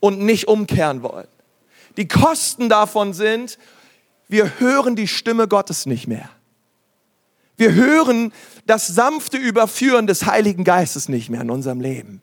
[0.00, 1.28] und nicht umkehren wollen.
[1.96, 3.58] Die Kosten davon sind,
[4.32, 6.28] wir hören die Stimme Gottes nicht mehr.
[7.56, 8.32] Wir hören
[8.66, 12.22] das sanfte Überführen des Heiligen Geistes nicht mehr in unserem Leben.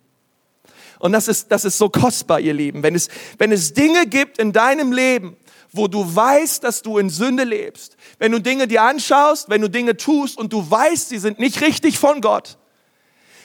[0.97, 2.83] Und das ist, das ist so kostbar, ihr Lieben.
[2.83, 5.37] Wenn es, wenn es Dinge gibt in deinem Leben,
[5.71, 9.69] wo du weißt, dass du in Sünde lebst, wenn du Dinge dir anschaust, wenn du
[9.69, 12.57] Dinge tust und du weißt, sie sind nicht richtig von Gott,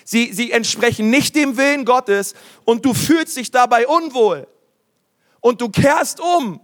[0.04, 4.48] sie, sie entsprechen nicht dem Willen Gottes und du fühlst dich dabei unwohl
[5.40, 6.60] und du kehrst um,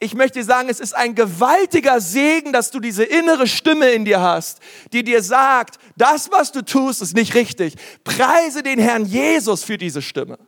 [0.00, 4.20] ich möchte sagen, es ist ein gewaltiger Segen, dass du diese innere Stimme in dir
[4.20, 4.58] hast,
[4.92, 7.74] die dir sagt, das, was du tust, ist nicht richtig.
[8.02, 10.38] Preise den Herrn Jesus für diese Stimme.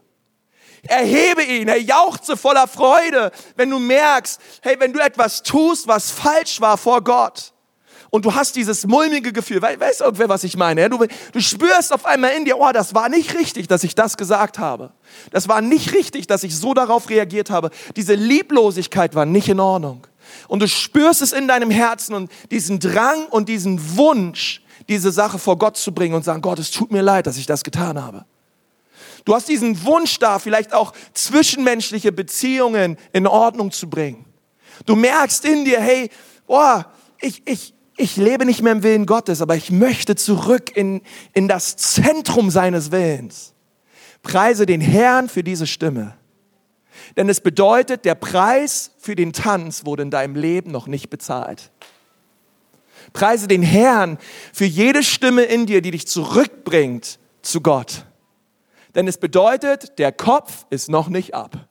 [0.82, 6.10] Erhebe ihn, er jauchze voller Freude, wenn du merkst, hey, wenn du etwas tust, was
[6.10, 7.52] falsch war vor Gott.
[8.16, 10.88] Und du hast dieses mulmige Gefühl, weißt irgendwer, was ich meine?
[10.88, 14.16] Du, du spürst auf einmal in dir, oh, das war nicht richtig, dass ich das
[14.16, 14.90] gesagt habe.
[15.32, 17.68] Das war nicht richtig, dass ich so darauf reagiert habe.
[17.94, 20.06] Diese Lieblosigkeit war nicht in Ordnung.
[20.48, 25.38] Und du spürst es in deinem Herzen und diesen Drang und diesen Wunsch, diese Sache
[25.38, 28.02] vor Gott zu bringen und sagen, Gott, es tut mir leid, dass ich das getan
[28.02, 28.24] habe.
[29.26, 34.24] Du hast diesen Wunsch da, vielleicht auch zwischenmenschliche Beziehungen in Ordnung zu bringen.
[34.86, 36.08] Du merkst in dir, hey,
[36.46, 41.02] boah, ich, ich, ich lebe nicht mehr im Willen Gottes, aber ich möchte zurück in,
[41.32, 43.54] in das Zentrum seines Willens.
[44.22, 46.16] Preise den Herrn für diese Stimme.
[47.16, 51.70] Denn es bedeutet, der Preis für den Tanz wurde in deinem Leben noch nicht bezahlt.
[53.12, 54.18] Preise den Herrn
[54.52, 58.04] für jede Stimme in dir, die dich zurückbringt zu Gott.
[58.94, 61.68] Denn es bedeutet, der Kopf ist noch nicht ab.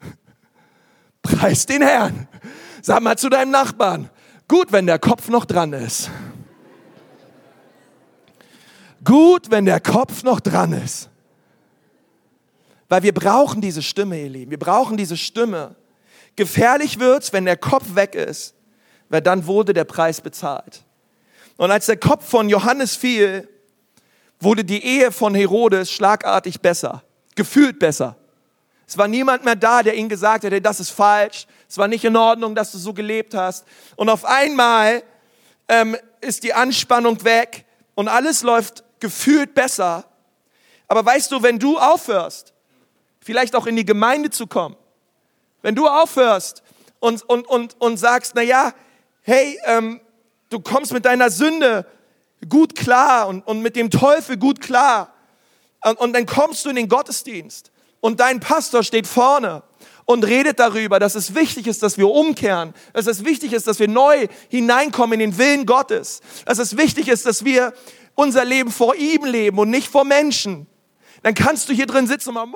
[1.22, 2.26] Preis den Herrn.
[2.82, 4.10] Sag mal zu deinem Nachbarn,
[4.48, 6.10] gut, wenn der Kopf noch dran ist.
[9.04, 11.10] Gut, wenn der Kopf noch dran ist.
[12.88, 14.50] Weil wir brauchen diese Stimme, ihr Lieben.
[14.50, 15.74] Wir brauchen diese Stimme.
[16.36, 18.54] Gefährlich wird's, wenn der Kopf weg ist,
[19.08, 20.84] weil dann wurde der Preis bezahlt.
[21.56, 23.48] Und als der Kopf von Johannes fiel,
[24.40, 27.02] wurde die Ehe von Herodes schlagartig besser,
[27.34, 28.16] gefühlt besser.
[28.86, 32.04] Es war niemand mehr da, der ihm gesagt hätte, das ist falsch, es war nicht
[32.04, 33.64] in Ordnung, dass du so gelebt hast.
[33.96, 35.02] Und auf einmal
[35.68, 40.04] ähm, ist die Anspannung weg und alles läuft gefühlt besser.
[40.88, 42.52] Aber weißt du, wenn du aufhörst,
[43.20, 44.76] vielleicht auch in die Gemeinde zu kommen,
[45.62, 46.62] wenn du aufhörst
[47.00, 48.72] und, und, und, und sagst, na ja,
[49.22, 50.00] hey, ähm,
[50.50, 51.86] du kommst mit deiner Sünde
[52.48, 55.12] gut klar und, und mit dem Teufel gut klar.
[55.82, 59.62] Und, und dann kommst du in den Gottesdienst und dein Pastor steht vorne
[60.06, 63.78] und redet darüber, dass es wichtig ist, dass wir umkehren, dass es wichtig ist, dass
[63.78, 67.72] wir neu hineinkommen in den Willen Gottes, dass es wichtig ist, dass wir
[68.14, 70.66] unser Leben vor ihm leben und nicht vor Menschen.
[71.22, 72.46] Dann kannst du hier drin sitzen und mal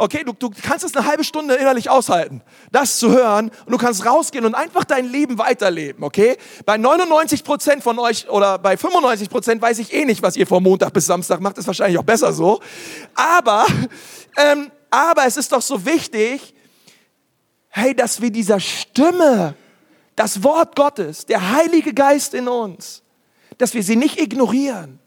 [0.00, 2.40] Okay, du, du kannst es eine halbe Stunde innerlich aushalten,
[2.72, 6.38] das zu hören und du kannst rausgehen und einfach dein Leben weiterleben, okay?
[6.64, 10.46] Bei 99 Prozent von euch oder bei 95 Prozent weiß ich eh nicht, was ihr
[10.46, 12.60] von Montag bis Samstag macht, ist wahrscheinlich auch besser so.
[13.14, 13.66] Aber,
[14.38, 16.54] ähm, aber es ist doch so wichtig,
[17.68, 19.54] hey, dass wir dieser Stimme,
[20.16, 23.02] das Wort Gottes, der Heilige Geist in uns,
[23.58, 24.99] dass wir sie nicht ignorieren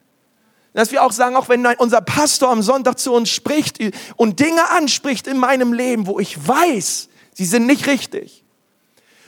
[0.74, 3.78] dass wir auch sagen, auch wenn unser Pastor am Sonntag zu uns spricht
[4.16, 8.44] und Dinge anspricht in meinem Leben, wo ich weiß, sie sind nicht richtig.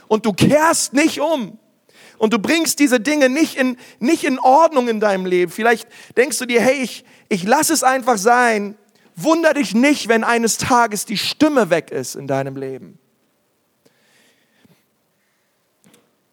[0.08, 1.58] Und du kehrst nicht um.
[2.17, 5.51] Und du bringst diese Dinge nicht in, nicht in Ordnung in deinem Leben.
[5.51, 8.77] Vielleicht denkst du dir, hey, ich, ich lass es einfach sein.
[9.15, 12.99] Wunder dich nicht, wenn eines Tages die Stimme weg ist in deinem Leben.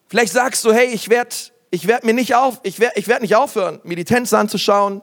[0.07, 1.35] Vielleicht sagst du, hey, ich werde
[1.73, 5.01] ich werde mir nicht auf, ich werde ich werd nicht aufhören, mir die Tänze anzuschauen.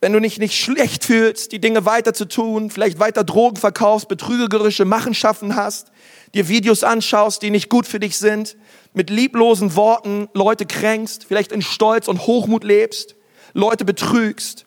[0.00, 4.08] Wenn du dich nicht schlecht fühlst, die Dinge weiter zu tun, vielleicht weiter Drogen verkaufst,
[4.08, 5.92] betrügerische Machenschaften hast,
[6.34, 8.56] dir Videos anschaust, die nicht gut für dich sind,
[8.92, 13.14] mit lieblosen Worten Leute kränkst, vielleicht in Stolz und Hochmut lebst,
[13.52, 14.66] Leute betrügst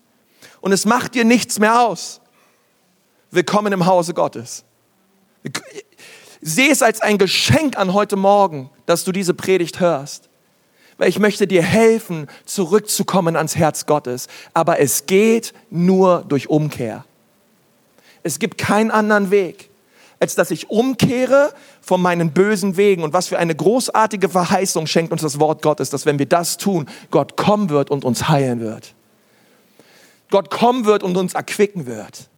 [0.62, 2.22] und es macht dir nichts mehr aus.
[3.32, 4.64] Willkommen im Hause Gottes.
[6.48, 10.30] Sehe es als ein Geschenk an heute Morgen, dass du diese Predigt hörst.
[10.98, 14.28] Weil ich möchte dir helfen, zurückzukommen ans Herz Gottes.
[14.54, 17.04] Aber es geht nur durch Umkehr.
[18.24, 19.70] Es gibt keinen anderen Weg,
[20.22, 23.04] als dass ich umkehre von meinen bösen Wegen.
[23.04, 26.56] Und was für eine großartige Verheißung schenkt uns das Wort Gottes, dass wenn wir das
[26.56, 28.94] tun, Gott kommen wird und uns heilen wird.
[30.32, 32.30] Gott kommen wird und uns erquicken wird.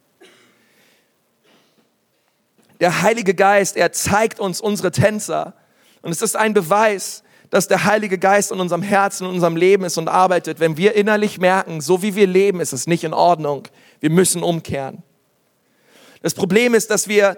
[2.79, 5.53] Der Heilige Geist, er zeigt uns unsere Tänzer.
[6.01, 9.83] Und es ist ein Beweis, dass der Heilige Geist in unserem Herzen, in unserem Leben
[9.83, 10.59] ist und arbeitet.
[10.59, 13.67] Wenn wir innerlich merken, so wie wir leben, ist es nicht in Ordnung.
[13.99, 15.03] Wir müssen umkehren.
[16.21, 17.37] Das Problem ist, dass wir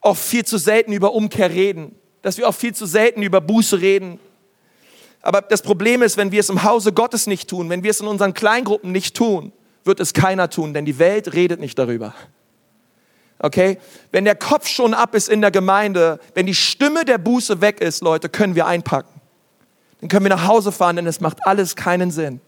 [0.00, 3.80] oft viel zu selten über Umkehr reden, dass wir oft viel zu selten über Buße
[3.80, 4.20] reden.
[5.22, 8.00] Aber das Problem ist, wenn wir es im Hause Gottes nicht tun, wenn wir es
[8.00, 9.52] in unseren Kleingruppen nicht tun,
[9.84, 12.14] wird es keiner tun, denn die Welt redet nicht darüber.
[13.42, 13.78] Okay?
[14.12, 17.80] Wenn der Kopf schon ab ist in der Gemeinde, wenn die Stimme der Buße weg
[17.80, 19.20] ist, Leute, können wir einpacken.
[20.00, 22.40] Dann können wir nach Hause fahren, denn es macht alles keinen Sinn.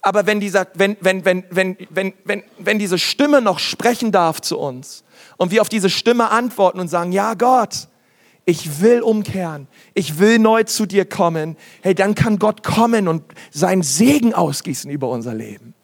[0.00, 4.40] Aber wenn, dieser, wenn, wenn, wenn, wenn, wenn, wenn, wenn diese Stimme noch sprechen darf
[4.40, 5.04] zu uns
[5.36, 7.88] und wir auf diese Stimme antworten und sagen, ja Gott,
[8.44, 13.24] ich will umkehren, ich will neu zu dir kommen, hey, dann kann Gott kommen und
[13.50, 15.74] seinen Segen ausgießen über unser Leben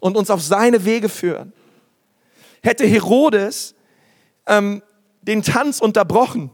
[0.00, 1.52] und uns auf seine Wege führen.
[2.64, 3.74] Hätte Herodes
[4.46, 4.82] ähm,
[5.20, 6.50] den Tanz unterbrochen,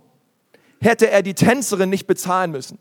[0.81, 2.81] hätte er die Tänzerin nicht bezahlen müssen.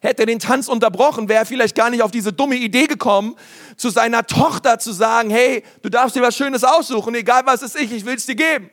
[0.00, 3.34] Hätte er den Tanz unterbrochen, wäre er vielleicht gar nicht auf diese dumme Idee gekommen,
[3.78, 7.74] zu seiner Tochter zu sagen, hey, du darfst dir was Schönes aussuchen, egal was es
[7.74, 8.68] ist, ich will es dir geben.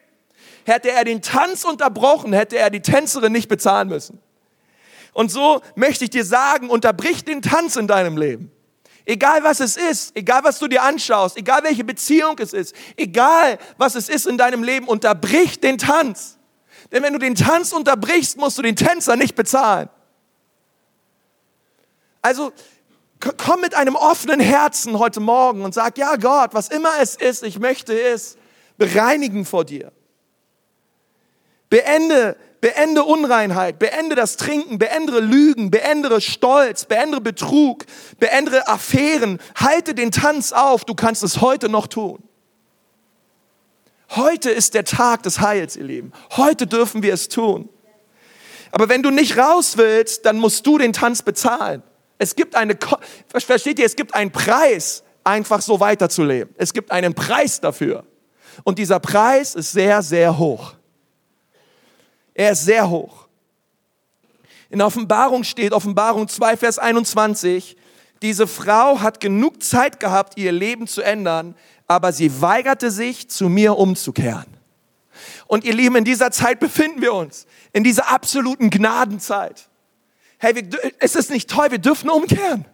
[0.65, 4.19] Hätte er den Tanz unterbrochen, hätte er die Tänzerin nicht bezahlen müssen.
[5.13, 8.51] Und so möchte ich dir sagen, unterbrich den Tanz in deinem Leben.
[9.09, 13.57] Egal was es ist, egal was du dir anschaust, egal welche Beziehung es ist, egal
[13.77, 16.37] was es ist in deinem Leben, unterbrich den Tanz.
[16.91, 19.87] Denn wenn du den Tanz unterbrichst, musst du den Tänzer nicht bezahlen.
[22.21, 22.51] Also
[23.37, 27.43] komm mit einem offenen Herzen heute Morgen und sag, ja Gott, was immer es ist,
[27.43, 28.37] ich möchte es
[28.77, 29.93] bereinigen vor dir.
[31.69, 37.85] Beende beende Unreinheit, beende das Trinken, beende Lügen, beende Stolz, beende Betrug,
[38.19, 39.39] beende Affären.
[39.55, 42.23] Halte den Tanz auf, du kannst es heute noch tun.
[44.11, 46.13] Heute ist der Tag des Heils, ihr Lieben.
[46.37, 47.69] Heute dürfen wir es tun.
[48.71, 51.83] Aber wenn du nicht raus willst, dann musst du den Tanz bezahlen.
[52.17, 52.77] Es gibt eine,
[53.27, 56.53] versteht ihr, es gibt einen Preis, einfach so weiterzuleben.
[56.57, 58.05] Es gibt einen Preis dafür.
[58.63, 60.76] Und dieser Preis ist sehr, sehr hoch.
[62.37, 63.27] Er ist sehr hoch.
[64.69, 67.75] In Offenbarung steht, Offenbarung 2, Vers 21,
[68.21, 71.55] diese Frau hat genug Zeit gehabt, ihr Leben zu ändern,
[71.87, 74.45] aber sie weigerte sich, zu mir umzukehren.
[75.47, 79.67] Und ihr Lieben, in dieser Zeit befinden wir uns, in dieser absoluten Gnadenzeit.
[80.37, 82.65] Hey, wir, es ist nicht toll, wir dürfen umkehren.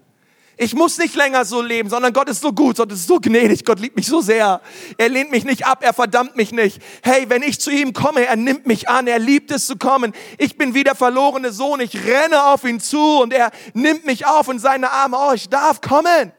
[0.55, 3.65] Ich muss nicht länger so leben, sondern Gott ist so gut, Gott ist so gnädig,
[3.65, 4.61] Gott liebt mich so sehr.
[4.97, 6.79] Er lehnt mich nicht ab, er verdammt mich nicht.
[7.01, 10.13] Hey, wenn ich zu ihm komme, er nimmt mich an, er liebt es zu kommen.
[10.37, 14.27] Ich bin wie der verlorene Sohn, ich renne auf ihn zu und er nimmt mich
[14.27, 15.17] auf in seine Arme.
[15.19, 16.31] Oh, ich darf kommen.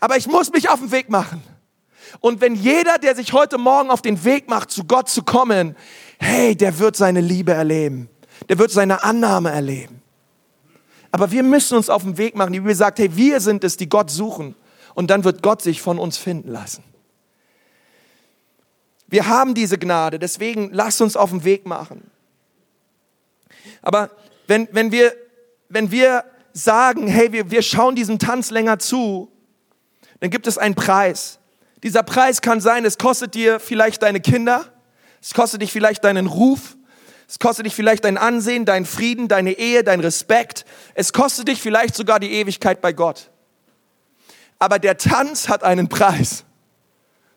[0.00, 1.42] Aber ich muss mich auf den Weg machen.
[2.20, 5.74] Und wenn jeder, der sich heute Morgen auf den Weg macht, zu Gott zu kommen,
[6.18, 8.10] hey, der wird seine Liebe erleben.
[8.50, 10.03] Der wird seine Annahme erleben.
[11.14, 12.52] Aber wir müssen uns auf den Weg machen.
[12.52, 14.56] Die Bibel sagt, hey, wir sind es, die Gott suchen.
[14.94, 16.82] Und dann wird Gott sich von uns finden lassen.
[19.06, 22.10] Wir haben diese Gnade, deswegen lasst uns auf den Weg machen.
[23.80, 24.10] Aber
[24.48, 25.14] wenn, wenn, wir,
[25.68, 29.30] wenn wir sagen, hey, wir, wir schauen diesem Tanz länger zu,
[30.18, 31.38] dann gibt es einen Preis.
[31.84, 34.64] Dieser Preis kann sein, es kostet dir vielleicht deine Kinder,
[35.22, 36.76] es kostet dich vielleicht deinen Ruf,
[37.28, 40.64] es kostet dich vielleicht dein Ansehen, dein Frieden, deine Ehe, dein Respekt.
[40.94, 43.30] Es kostet dich vielleicht sogar die Ewigkeit bei Gott.
[44.58, 46.44] Aber der Tanz hat einen Preis.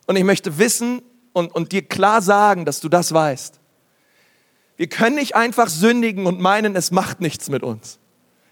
[0.06, 1.02] Und ich möchte wissen
[1.34, 3.60] und, und dir klar sagen, dass du das weißt.
[4.76, 8.00] Wir können nicht einfach sündigen und meinen, es macht nichts mit uns.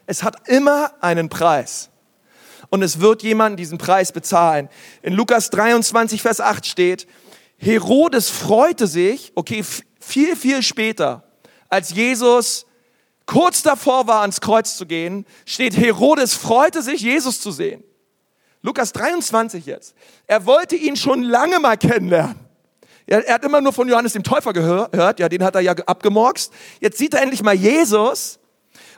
[0.07, 1.89] Es hat immer einen Preis.
[2.69, 4.69] Und es wird jemand diesen Preis bezahlen.
[5.03, 7.07] In Lukas 23, Vers 8 steht,
[7.57, 9.63] Herodes freute sich, okay,
[9.99, 11.24] viel, viel später,
[11.75, 12.65] als Jesus
[13.25, 17.83] kurz davor war, ans Kreuz zu gehen, steht, Herodes freute sich, Jesus zu sehen.
[18.61, 19.93] Lukas 23 jetzt.
[20.25, 22.39] Er wollte ihn schon lange mal kennenlernen.
[23.05, 25.73] Er, er hat immer nur von Johannes dem Täufer gehört, ja, den hat er ja
[25.73, 26.51] abgemorkst.
[26.79, 28.39] Jetzt sieht er endlich mal Jesus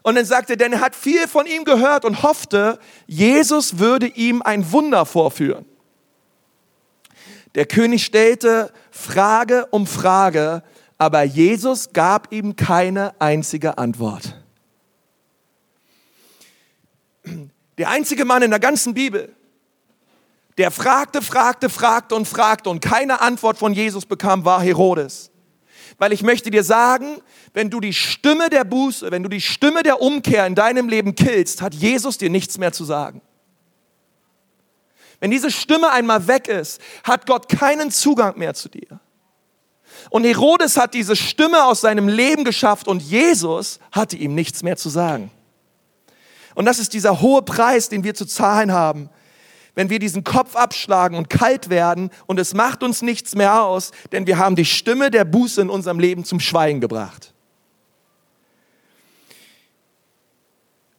[0.04, 4.08] und dann sagte er, denn er hat viel von ihm gehört und hoffte, Jesus würde
[4.08, 5.66] ihm ein Wunder vorführen.
[7.56, 10.62] Der König stellte Frage um Frage,
[10.98, 14.36] aber Jesus gab ihm keine einzige Antwort.
[17.78, 19.36] Der einzige Mann in der ganzen Bibel,
[20.58, 25.30] der fragte, fragte, fragte und fragte und keine Antwort von Jesus bekam, war Herodes.
[26.00, 27.22] Weil ich möchte dir sagen,
[27.54, 31.16] wenn du die Stimme der Buße, wenn du die Stimme der Umkehr in deinem Leben
[31.16, 33.22] killst, hat Jesus dir nichts mehr zu sagen.
[35.20, 39.00] Wenn diese Stimme einmal weg ist, hat Gott keinen Zugang mehr zu dir.
[40.10, 44.78] Und Herodes hat diese Stimme aus seinem Leben geschafft und Jesus hatte ihm nichts mehr
[44.78, 45.32] zu sagen.
[46.56, 49.10] Und das ist dieser hohe Preis, den wir zu zahlen haben,
[49.76, 53.92] wenn wir diesen Kopf abschlagen und kalt werden und es macht uns nichts mehr aus,
[54.12, 57.34] denn wir haben die Stimme der Buße in unserem Leben zum Schweigen gebracht.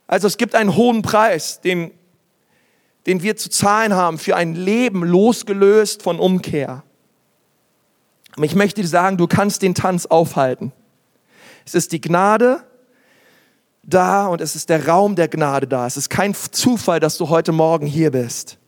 [0.06, 1.90] Also es gibt einen hohen Preis, den,
[3.06, 6.84] den wir zu zahlen haben für ein Leben losgelöst von Umkehr.
[8.44, 10.72] Ich möchte dir sagen, du kannst den Tanz aufhalten.
[11.64, 12.62] Es ist die Gnade
[13.82, 15.86] da und es ist der Raum der Gnade da.
[15.86, 18.58] Es ist kein Zufall, dass du heute Morgen hier bist.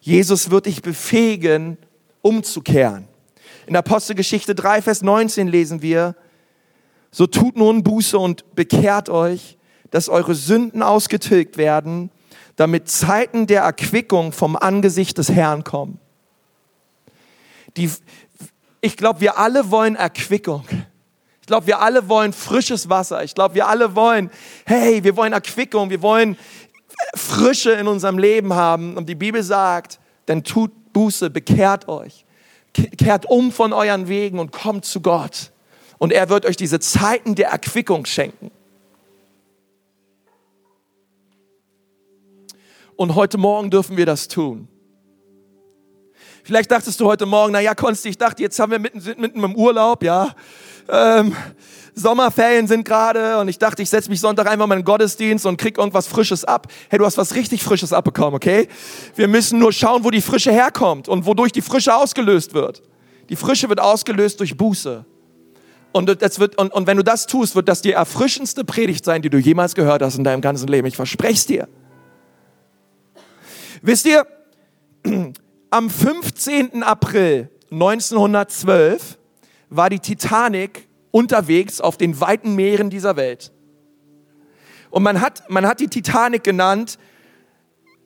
[0.00, 1.78] Jesus wird dich befähigen,
[2.20, 3.08] umzukehren.
[3.66, 6.14] In Apostelgeschichte 3, Vers 19 lesen wir,
[7.10, 9.56] so tut nun Buße und bekehrt euch,
[9.90, 12.10] dass eure Sünden ausgetilgt werden,
[12.56, 15.98] damit Zeiten der Erquickung vom Angesicht des Herrn kommen.
[17.76, 17.90] Die,
[18.84, 20.64] ich glaube, wir alle wollen Erquickung.
[21.40, 23.24] Ich glaube, wir alle wollen frisches Wasser.
[23.24, 24.30] Ich glaube, wir alle wollen,
[24.66, 26.36] hey, wir wollen Erquickung, wir wollen
[27.14, 28.98] Frische in unserem Leben haben.
[28.98, 32.26] Und die Bibel sagt, dann tut Buße, bekehrt euch,
[32.74, 35.50] kehrt um von euren Wegen und kommt zu Gott.
[35.96, 38.50] Und er wird euch diese Zeiten der Erquickung schenken.
[42.96, 44.68] Und heute Morgen dürfen wir das tun.
[46.44, 49.18] Vielleicht dachtest du heute Morgen, na ja, Konsti, ich dachte, jetzt haben wir mitten, sind
[49.18, 50.34] mitten im Urlaub, ja.
[50.90, 51.34] Ähm,
[51.94, 55.46] Sommerferien sind gerade und ich dachte, ich setze mich Sonntag einfach mal in den Gottesdienst
[55.46, 56.66] und krieg irgendwas Frisches ab.
[56.90, 58.68] Hey, du hast was richtig Frisches abbekommen, okay?
[59.14, 62.82] Wir müssen nur schauen, wo die Frische herkommt und wodurch die Frische ausgelöst wird.
[63.30, 65.06] Die Frische wird ausgelöst durch Buße.
[65.92, 69.22] Und, das wird, und, und wenn du das tust, wird das die erfrischendste Predigt sein,
[69.22, 70.86] die du jemals gehört hast in deinem ganzen Leben.
[70.88, 71.68] Ich verspreche es dir.
[73.80, 74.26] Wisst ihr,
[75.74, 76.84] am 15.
[76.84, 79.18] April 1912
[79.70, 83.50] war die Titanic unterwegs auf den weiten Meeren dieser Welt.
[84.90, 86.96] Und man hat, man hat die Titanic genannt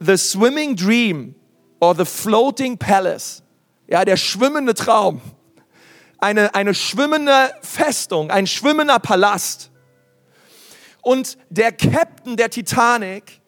[0.01, 1.35] The Swimming Dream
[1.79, 3.43] or The Floating Palace.
[3.87, 5.21] Ja, der schwimmende Traum.
[6.17, 9.71] Eine, eine schwimmende Festung, ein schwimmender Palast.
[11.03, 13.43] Und der Captain der Titanic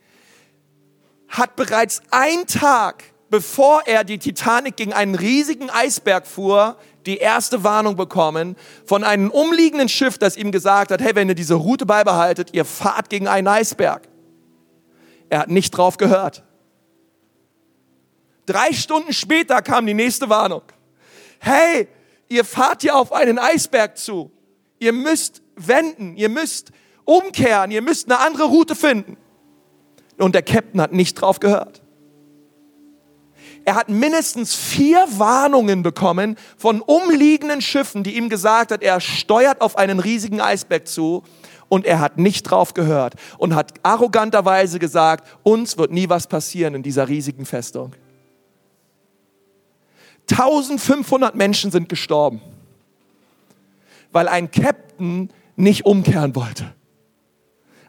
[1.26, 6.76] hat bereits einen Tag bevor er die Titanic gegen einen riesigen Eisberg fuhr,
[7.06, 11.34] die erste Warnung bekommen von einem umliegenden Schiff, das ihm gesagt hat, hey, wenn ihr
[11.34, 14.08] diese Route beibehaltet, ihr fahrt gegen einen Eisberg.
[15.28, 16.42] Er hat nicht drauf gehört.
[18.46, 20.62] Drei Stunden später kam die nächste Warnung.
[21.38, 21.88] Hey,
[22.28, 24.32] ihr fahrt ja auf einen Eisberg zu.
[24.80, 26.72] Ihr müsst wenden, ihr müsst
[27.04, 29.16] umkehren, ihr müsst eine andere Route finden.
[30.18, 31.80] Und der Captain hat nicht drauf gehört.
[33.70, 39.60] Er hat mindestens vier Warnungen bekommen von umliegenden Schiffen, die ihm gesagt hat, er steuert
[39.60, 41.22] auf einen riesigen Eisberg zu
[41.68, 46.74] und er hat nicht drauf gehört und hat arroganterweise gesagt, uns wird nie was passieren
[46.74, 47.92] in dieser riesigen Festung.
[50.28, 52.40] 1500 Menschen sind gestorben,
[54.10, 56.74] weil ein Captain nicht umkehren wollte.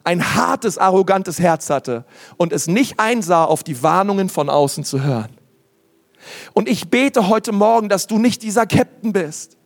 [0.03, 2.05] Ein hartes, arrogantes Herz hatte
[2.37, 5.40] und es nicht einsah, auf die Warnungen von außen zu hören.
[6.53, 9.57] Und ich bete heute Morgen, dass du nicht dieser Captain bist.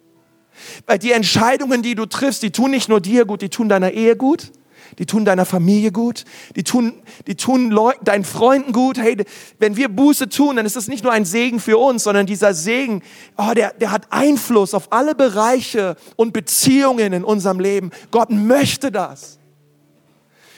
[0.85, 3.91] Weil die Entscheidungen, die du triffst, die tun nicht nur dir gut, die tun deiner
[3.91, 4.51] Ehe gut,
[4.99, 6.23] die tun deiner Familie gut,
[6.55, 8.97] die tun, die tun deinen Freunden gut.
[8.97, 9.17] Hey,
[9.59, 12.53] wenn wir Buße tun, dann ist das nicht nur ein Segen für uns, sondern dieser
[12.53, 13.01] Segen,
[13.37, 17.91] oh, der, der hat Einfluss auf alle Bereiche und Beziehungen in unserem Leben.
[18.11, 19.39] Gott möchte das.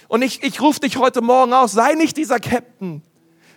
[0.08, 3.02] Und ich, ich rufe dich heute Morgen aus, sei nicht dieser Captain,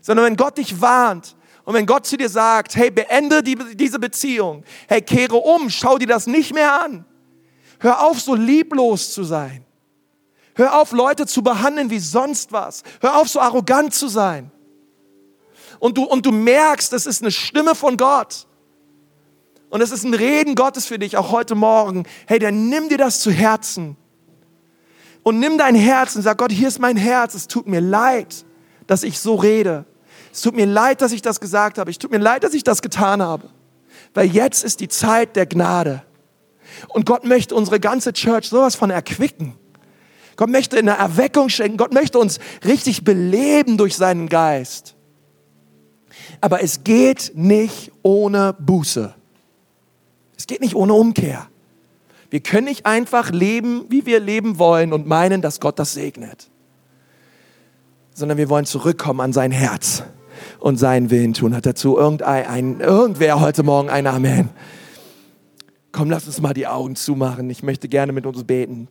[0.00, 3.98] sondern wenn Gott dich warnt, und wenn Gott zu dir sagt, hey, beende die, diese
[3.98, 7.04] Beziehung, hey, kehre um, schau dir das nicht mehr an.
[7.78, 9.64] Hör auf, so lieblos zu sein.
[10.54, 12.82] Hör auf, Leute zu behandeln wie sonst was.
[13.00, 14.50] Hör auf, so arrogant zu sein.
[15.78, 18.46] Und du, und du merkst, es ist eine Stimme von Gott.
[19.70, 22.04] Und es ist ein Reden Gottes für dich, auch heute Morgen.
[22.26, 23.96] Hey, dann nimm dir das zu Herzen.
[25.22, 27.34] Und nimm dein Herz und sag, Gott, hier ist mein Herz.
[27.34, 28.44] Es tut mir leid,
[28.86, 29.86] dass ich so rede.
[30.32, 31.90] Es tut mir leid, dass ich das gesagt habe.
[31.90, 33.48] Es tut mir leid, dass ich das getan habe.
[34.14, 36.02] Weil jetzt ist die Zeit der Gnade.
[36.88, 39.54] Und Gott möchte unsere ganze Church sowas von erquicken.
[40.36, 41.76] Gott möchte eine Erweckung schenken.
[41.76, 44.94] Gott möchte uns richtig beleben durch seinen Geist.
[46.40, 49.14] Aber es geht nicht ohne Buße.
[50.36, 51.48] Es geht nicht ohne Umkehr.
[52.30, 56.48] Wir können nicht einfach leben, wie wir leben wollen und meinen, dass Gott das segnet.
[58.14, 60.04] Sondern wir wollen zurückkommen an sein Herz
[60.58, 61.54] und seinen Willen tun.
[61.54, 64.50] Hat dazu irgendein, ein, irgendwer heute Morgen ein Amen?
[65.92, 67.50] Komm, lass uns mal die Augen zumachen.
[67.50, 68.88] Ich möchte gerne mit uns beten.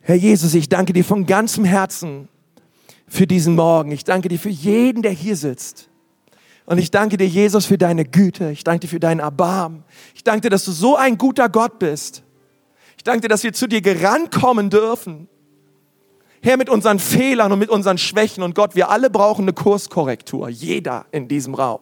[0.00, 2.28] Herr Jesus, ich danke dir von ganzem Herzen
[3.08, 3.90] für diesen Morgen.
[3.90, 5.88] Ich danke dir für jeden, der hier sitzt.
[6.64, 8.50] Und ich danke dir, Jesus, für deine Güte.
[8.50, 9.84] Ich danke dir für deinen Erbarmen.
[10.14, 12.22] Ich danke dir, dass du so ein guter Gott bist.
[12.96, 15.28] Ich danke dir, dass wir zu dir gerannt kommen dürfen.
[16.42, 20.48] Herr, mit unseren Fehlern und mit unseren Schwächen und Gott, wir alle brauchen eine Kurskorrektur.
[20.48, 21.80] Jeder in diesem Raum.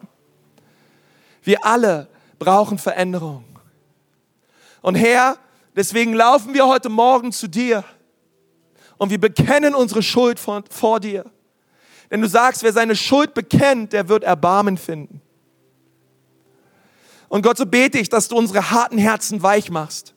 [1.43, 3.45] Wir alle brauchen Veränderung.
[4.81, 5.37] Und Herr,
[5.77, 7.85] deswegen laufen wir heute Morgen zu dir
[8.97, 11.25] und wir bekennen unsere Schuld vor, vor dir.
[12.11, 15.21] Denn du sagst, wer seine Schuld bekennt, der wird Erbarmen finden.
[17.29, 20.15] Und Gott, so bete ich, dass du unsere harten Herzen weich machst,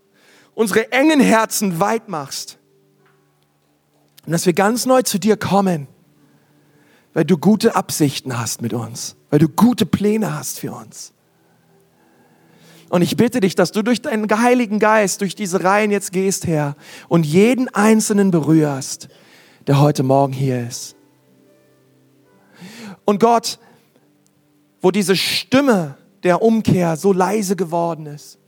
[0.53, 2.59] unsere engen Herzen weit machst
[4.28, 5.88] und dass wir ganz neu zu dir kommen,
[7.13, 11.13] weil du gute Absichten hast mit uns, weil du gute Pläne hast für uns.
[12.89, 16.45] Und ich bitte dich, dass du durch deinen Heiligen Geist, durch diese Reihen jetzt gehst,
[16.45, 16.75] Herr,
[17.07, 19.07] und jeden Einzelnen berührst,
[19.65, 20.97] der heute Morgen hier ist.
[23.05, 23.59] Und Gott,
[24.82, 28.39] wo diese Stimme der Umkehr so leise geworden ist,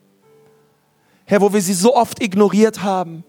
[1.24, 3.24] Herr, wo wir sie so oft ignoriert haben,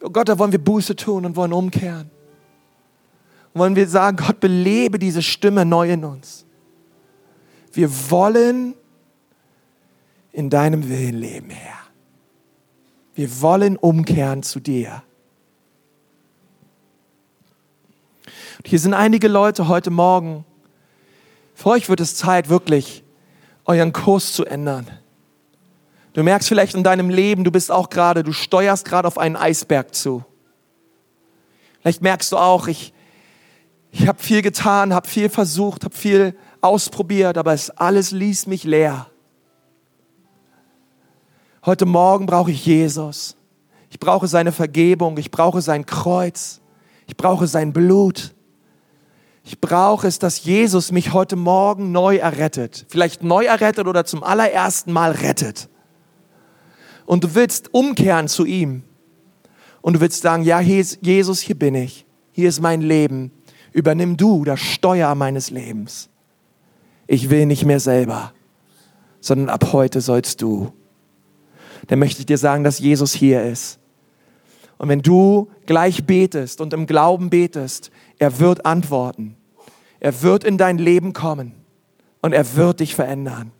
[0.00, 2.10] Gott, da wollen wir Buße tun und wollen umkehren.
[3.52, 6.46] Und wollen wir sagen, Gott, belebe diese Stimme neu in uns.
[7.72, 8.74] Wir wollen
[10.32, 11.78] in deinem Willen leben, Herr.
[13.14, 15.02] Wir wollen umkehren zu dir.
[18.58, 20.44] Und hier sind einige Leute heute Morgen.
[21.54, 23.02] Für euch wird es Zeit, wirklich
[23.66, 24.86] euren Kurs zu ändern.
[26.12, 29.36] Du merkst vielleicht in deinem Leben, du bist auch gerade, du steuerst gerade auf einen
[29.36, 30.24] Eisberg zu.
[31.80, 32.92] Vielleicht merkst du auch, ich,
[33.92, 38.64] ich habe viel getan, habe viel versucht, habe viel ausprobiert, aber es alles ließ mich
[38.64, 39.06] leer.
[41.64, 43.36] Heute Morgen brauche ich Jesus.
[43.88, 46.60] Ich brauche seine Vergebung, ich brauche sein Kreuz,
[47.06, 48.34] ich brauche sein Blut.
[49.42, 52.86] Ich brauche es, dass Jesus mich heute Morgen neu errettet.
[52.88, 55.68] Vielleicht neu errettet oder zum allerersten Mal rettet
[57.10, 58.84] und du willst umkehren zu ihm
[59.80, 63.32] und du willst sagen, ja, Jesus, hier bin ich, hier ist mein Leben,
[63.72, 66.08] übernimm du das Steuer meines Lebens.
[67.08, 68.32] Ich will nicht mehr selber,
[69.18, 70.72] sondern ab heute sollst du.
[71.88, 73.80] Dann möchte ich dir sagen, dass Jesus hier ist
[74.78, 77.90] Und wenn du gleich betest und im Glauben betest,
[78.20, 79.34] er wird antworten.
[79.98, 81.54] Er wird in dein Leben kommen
[82.22, 83.50] und er wird dich verändern.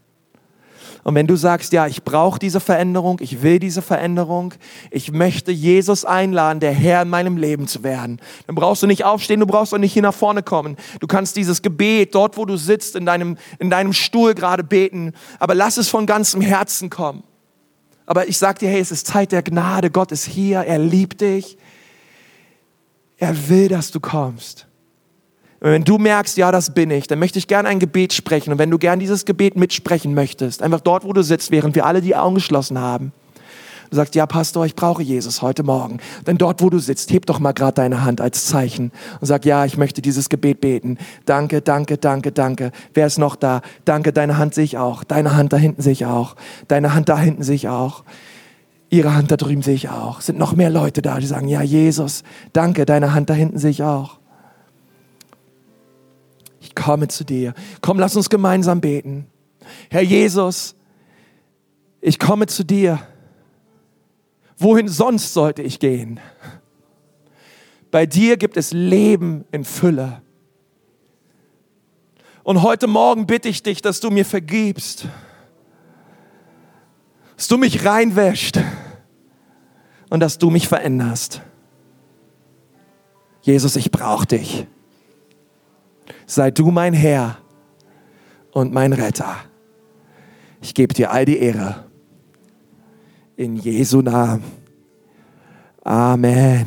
[1.02, 4.54] Und wenn du sagst, ja, ich brauche diese Veränderung, ich will diese Veränderung,
[4.90, 9.04] ich möchte Jesus einladen, der Herr in meinem Leben zu werden, dann brauchst du nicht
[9.04, 10.76] aufstehen, du brauchst auch nicht hier nach vorne kommen.
[11.00, 15.14] Du kannst dieses Gebet dort, wo du sitzt, in deinem, in deinem Stuhl gerade beten,
[15.38, 17.22] aber lass es von ganzem Herzen kommen.
[18.04, 21.20] Aber ich sag dir, hey, es ist Zeit der Gnade, Gott ist hier, er liebt
[21.20, 21.56] dich,
[23.16, 24.66] er will, dass du kommst.
[25.60, 28.52] Wenn du merkst, ja, das bin ich, dann möchte ich gerne ein Gebet sprechen.
[28.52, 31.84] Und wenn du gern dieses Gebet mitsprechen möchtest, einfach dort, wo du sitzt, während wir
[31.84, 33.12] alle die Augen geschlossen haben,
[33.90, 35.98] du sagst, ja, Pastor, ich brauche Jesus heute Morgen.
[36.26, 38.90] Denn dort, wo du sitzt, heb doch mal gerade deine Hand als Zeichen
[39.20, 40.96] und sag, ja, ich möchte dieses Gebet beten.
[41.26, 42.72] Danke, danke, danke, danke.
[42.94, 43.60] Wer ist noch da?
[43.84, 45.04] Danke, deine Hand sehe ich auch.
[45.04, 46.36] Deine Hand da hinten sehe ich auch.
[46.68, 48.04] Deine Hand da hinten sehe ich auch.
[48.88, 50.22] Ihre Hand da drüben sehe ich auch.
[50.22, 52.22] Sind noch mehr Leute da, die sagen, ja, Jesus,
[52.54, 54.19] danke, deine Hand da hinten sehe ich auch
[56.80, 57.54] komme zu dir.
[57.80, 59.26] Komm, lass uns gemeinsam beten.
[59.90, 60.74] Herr Jesus,
[62.00, 63.00] ich komme zu dir.
[64.56, 66.20] Wohin sonst sollte ich gehen?
[67.90, 70.22] Bei dir gibt es Leben in Fülle.
[72.42, 75.06] Und heute Morgen bitte ich dich, dass du mir vergibst,
[77.36, 78.58] dass du mich reinwäscht
[80.08, 81.42] und dass du mich veränderst.
[83.42, 84.66] Jesus, ich brauche dich
[86.26, 87.38] sei du mein Herr
[88.52, 89.36] und mein Retter.
[90.62, 91.84] Ich gebe dir all die Ehre.
[93.36, 94.44] In Jesu Namen.
[95.82, 96.66] Amen.